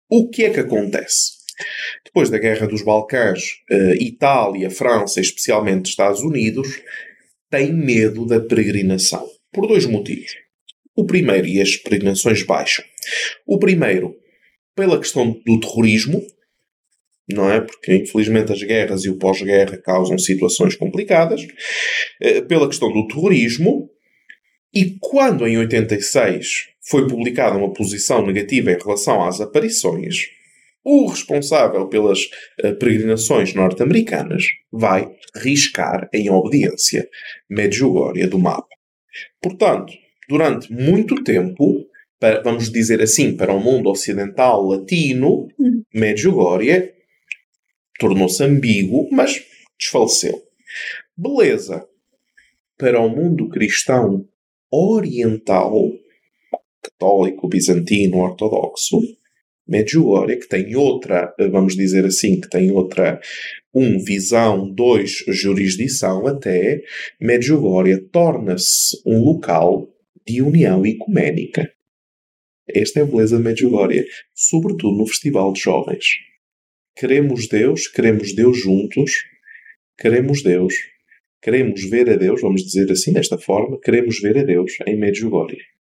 O 0.07 0.29
que 0.29 0.45
é 0.45 0.49
que 0.51 0.59
acontece? 0.59 1.38
Depois 2.05 2.29
da 2.29 2.37
Guerra 2.37 2.67
dos 2.67 2.81
Balcãs, 2.81 3.41
uh, 3.71 3.93
Itália, 4.01 4.69
França, 4.69 5.19
especialmente 5.19 5.89
Estados 5.89 6.21
Unidos, 6.21 6.81
têm 7.49 7.73
medo 7.73 8.25
da 8.25 8.39
peregrinação. 8.39 9.27
Por 9.51 9.67
dois 9.67 9.85
motivos. 9.85 10.35
O 10.95 11.05
primeiro, 11.05 11.47
e 11.47 11.61
as 11.61 11.75
peregrinações 11.75 12.43
baixam. 12.43 12.85
O 13.45 13.57
primeiro, 13.57 14.15
pela 14.75 14.99
questão 14.99 15.31
do 15.45 15.59
terrorismo, 15.59 16.21
não 17.31 17.49
é? 17.49 17.61
Porque 17.61 17.95
infelizmente 17.95 18.51
as 18.51 18.61
guerras 18.61 19.05
e 19.05 19.09
o 19.09 19.17
pós-guerra 19.17 19.77
causam 19.77 20.17
situações 20.17 20.75
complicadas. 20.75 21.41
Uh, 22.21 22.45
pela 22.47 22.67
questão 22.67 22.91
do 22.91 23.07
terrorismo. 23.07 23.89
E 24.73 24.97
quando 24.99 25.47
em 25.47 25.57
86 25.57 26.67
foi 26.89 27.07
publicada 27.07 27.57
uma 27.57 27.73
posição 27.73 28.25
negativa 28.25 28.71
em 28.71 28.77
relação 28.77 29.23
às 29.23 29.41
aparições, 29.41 30.27
o 30.83 31.07
responsável 31.07 31.87
pelas 31.87 32.19
uh, 32.63 32.75
peregrinações 32.79 33.53
norte-americanas 33.53 34.45
vai 34.71 35.09
riscar 35.35 36.09
em 36.13 36.29
obediência 36.29 37.07
Medjugorje 37.49 38.25
do 38.27 38.39
mapa. 38.39 38.67
Portanto, 39.41 39.93
durante 40.27 40.71
muito 40.71 41.23
tempo, 41.23 41.85
para, 42.19 42.41
vamos 42.41 42.71
dizer 42.71 43.01
assim, 43.01 43.35
para 43.35 43.53
o 43.53 43.59
mundo 43.59 43.89
ocidental 43.89 44.63
latino, 44.65 45.47
hum. 45.59 45.83
Medjugorje 45.93 46.93
tornou-se 47.99 48.43
ambíguo, 48.43 49.09
mas 49.11 49.43
desfaleceu. 49.77 50.41
Beleza. 51.15 51.85
Para 52.77 52.99
o 53.01 53.09
mundo 53.09 53.49
cristão 53.49 54.25
oriental, 54.71 55.73
católico, 56.81 57.47
bizantino, 57.47 58.19
ortodoxo, 58.19 59.01
Medjugorje, 59.69 60.37
que 60.37 60.47
tem 60.47 60.75
outra, 60.75 61.33
vamos 61.51 61.75
dizer 61.75 62.05
assim, 62.05 62.41
que 62.41 62.49
tem 62.49 62.71
outra, 62.71 63.21
um, 63.73 64.03
visão, 64.03 64.67
dois, 64.69 65.23
jurisdição, 65.27 66.25
até 66.25 66.81
Medjugorje 67.21 67.97
torna-se 68.11 68.99
um 69.05 69.23
local 69.23 69.87
de 70.27 70.41
união 70.41 70.85
ecuménica. 70.85 71.71
Esta 72.67 72.99
é 72.99 73.03
a 73.03 73.05
beleza 73.05 73.37
de 73.37 73.43
Medjugorje, 73.43 74.05
sobretudo 74.33 74.97
no 74.97 75.05
Festival 75.05 75.53
de 75.53 75.61
Jovens. 75.61 76.05
Queremos 76.95 77.47
Deus, 77.47 77.87
queremos 77.87 78.33
Deus 78.33 78.57
juntos, 78.59 79.11
queremos 79.97 80.41
Deus, 80.43 80.73
queremos 81.41 81.87
ver 81.89 82.09
a 82.09 82.15
Deus, 82.15 82.41
vamos 82.41 82.63
dizer 82.63 82.91
assim 82.91 83.13
desta 83.13 83.37
forma, 83.37 83.79
queremos 83.79 84.19
ver 84.19 84.37
a 84.39 84.43
Deus 84.43 84.73
em 84.85 84.97
Medjugorje. 84.97 85.78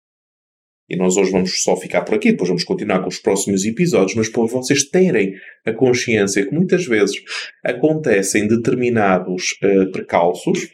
E 0.88 0.96
nós 0.96 1.16
hoje 1.16 1.32
vamos 1.32 1.62
só 1.62 1.76
ficar 1.76 2.02
por 2.02 2.14
aqui, 2.14 2.30
depois 2.30 2.48
vamos 2.48 2.64
continuar 2.64 3.00
com 3.00 3.08
os 3.08 3.18
próximos 3.18 3.64
episódios, 3.64 4.14
mas 4.14 4.28
para 4.28 4.44
vocês 4.44 4.84
terem 4.84 5.34
a 5.64 5.72
consciência 5.72 6.46
que 6.46 6.54
muitas 6.54 6.86
vezes 6.86 7.16
acontecem 7.64 8.46
determinados 8.46 9.58
uh, 9.62 9.90
precalços 9.90 10.68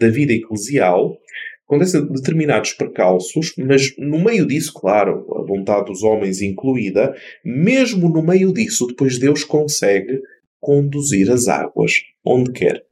da 0.00 0.08
vida 0.08 0.32
eclesial 0.32 1.16
acontecem 1.66 2.06
determinados 2.06 2.72
percalços, 2.72 3.52
mas 3.58 3.92
no 3.98 4.22
meio 4.22 4.46
disso, 4.46 4.72
claro, 4.72 5.26
a 5.36 5.44
vontade 5.44 5.86
dos 5.86 6.02
homens 6.02 6.40
incluída, 6.40 7.14
mesmo 7.44 8.08
no 8.08 8.22
meio 8.22 8.52
disso, 8.52 8.86
depois 8.86 9.18
Deus 9.18 9.42
consegue 9.42 10.22
conduzir 10.60 11.30
as 11.30 11.48
águas 11.48 12.02
onde 12.24 12.52
quer. 12.52 12.84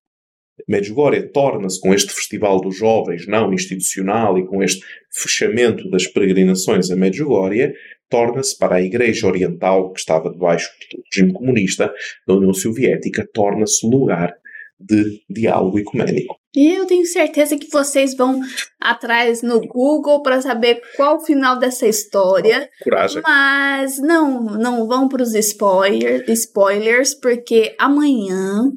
Medjugorje 0.68 1.22
torna-se, 1.29 1.81
com 1.81 1.92
este 1.92 2.12
festival 2.12 2.61
dos 2.61 2.77
jovens 2.77 3.27
não 3.27 3.53
institucional 3.53 4.38
e 4.38 4.46
com 4.46 4.62
este 4.62 4.85
fechamento 5.11 5.88
das 5.90 6.07
peregrinações 6.07 6.90
a 6.90 6.96
Medjugorje, 6.96 7.72
torna-se 8.09 8.57
para 8.57 8.77
a 8.77 8.83
Igreja 8.83 9.27
Oriental, 9.27 9.92
que 9.92 10.00
estava 10.00 10.31
debaixo 10.31 10.70
do 10.92 11.03
regime 11.12 11.33
comunista 11.33 11.92
da 12.27 12.35
União 12.35 12.53
Soviética, 12.53 13.29
torna-se 13.33 13.87
lugar 13.87 14.35
de 14.79 15.20
diálogo 15.31 15.79
ecuménico. 15.79 16.37
Eu 16.55 16.87
tenho 16.87 17.05
certeza 17.07 17.57
que 17.57 17.68
vocês 17.68 18.16
vão 18.16 18.40
atrás 18.81 19.42
no 19.42 19.61
Google 19.61 20.22
para 20.22 20.40
saber 20.40 20.81
qual 20.96 21.16
o 21.16 21.24
final 21.24 21.59
dessa 21.59 21.87
história. 21.87 22.68
Coragem. 22.83 23.22
Mas 23.22 23.98
não, 23.98 24.44
não 24.44 24.87
vão 24.87 25.09
para 25.09 25.22
os 25.22 25.35
spoiler, 25.35 26.24
spoilers, 26.29 27.14
porque 27.14 27.74
amanhã, 27.79 28.70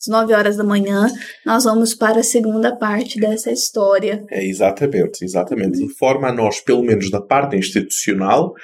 às 0.00 0.06
9 0.08 0.34
horas 0.34 0.56
da 0.56 0.64
manhã, 0.64 1.06
nós 1.44 1.64
vamos 1.64 1.94
para 1.94 2.20
a 2.20 2.24
segunda 2.24 2.74
parte 2.76 3.18
dessa 3.18 3.50
história. 3.50 4.24
É 4.30 4.44
exatamente, 4.44 5.24
exatamente. 5.24 5.82
Informa 5.82 6.28
a 6.28 6.32
nós, 6.32 6.60
pelo 6.60 6.82
menos 6.82 7.10
da 7.10 7.20
parte 7.20 7.56
institucional, 7.56 8.54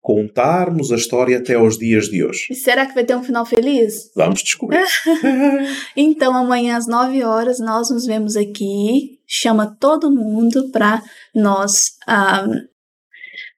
contarmos 0.00 0.90
a 0.90 0.96
história 0.96 1.38
até 1.38 1.54
aos 1.54 1.78
dias 1.78 2.06
de 2.06 2.24
hoje. 2.24 2.46
E 2.50 2.54
será 2.54 2.86
que 2.86 2.94
vai 2.94 3.04
ter 3.04 3.14
um 3.14 3.22
final 3.22 3.44
feliz? 3.44 4.10
Vamos 4.16 4.42
descobrir. 4.42 4.82
então, 5.96 6.34
amanhã 6.34 6.76
às 6.76 6.86
9 6.86 7.22
horas, 7.22 7.60
nós 7.60 7.90
nos 7.90 8.06
vemos 8.06 8.36
aqui. 8.36 9.18
Chama 9.26 9.76
todo 9.78 10.10
mundo 10.10 10.70
para 10.70 11.02
nós 11.34 11.92
um, 12.08 12.70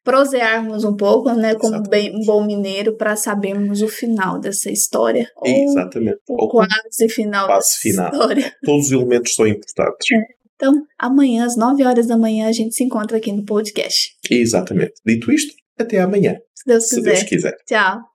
prosearmos 0.04 0.84
um 0.84 0.96
pouco, 0.96 1.32
né, 1.32 1.54
como 1.54 1.82
bem, 1.88 2.14
um 2.14 2.24
bom 2.24 2.44
mineiro, 2.44 2.96
para 2.96 3.16
sabermos 3.16 3.82
o 3.82 3.88
final 3.88 4.38
dessa 4.38 4.70
história. 4.70 5.28
Exatamente. 5.44 6.18
Ou, 6.28 6.42
ou 6.42 6.48
quase 6.48 7.08
final 7.08 7.46
quase 7.46 7.68
dessa 7.68 7.80
final. 7.80 8.12
história. 8.12 8.52
Todos 8.64 8.86
os 8.86 8.92
elementos 8.92 9.34
são 9.34 9.46
importantes. 9.46 10.10
É. 10.12 10.42
Então, 10.56 10.74
amanhã, 10.98 11.44
às 11.44 11.56
9 11.56 11.84
horas 11.84 12.06
da 12.06 12.16
manhã, 12.16 12.48
a 12.48 12.52
gente 12.52 12.74
se 12.74 12.84
encontra 12.84 13.16
aqui 13.16 13.32
no 13.32 13.44
podcast. 13.44 14.10
Exatamente. 14.30 14.92
Dito 15.04 15.32
isto, 15.32 15.54
até 15.78 16.00
amanhã. 16.00 16.36
Se 16.54 16.64
Deus 16.66 16.88
Se 16.88 16.96
quiser. 16.96 17.10
Deus 17.10 17.22
quiser. 17.24 17.56
Tchau. 17.66 18.11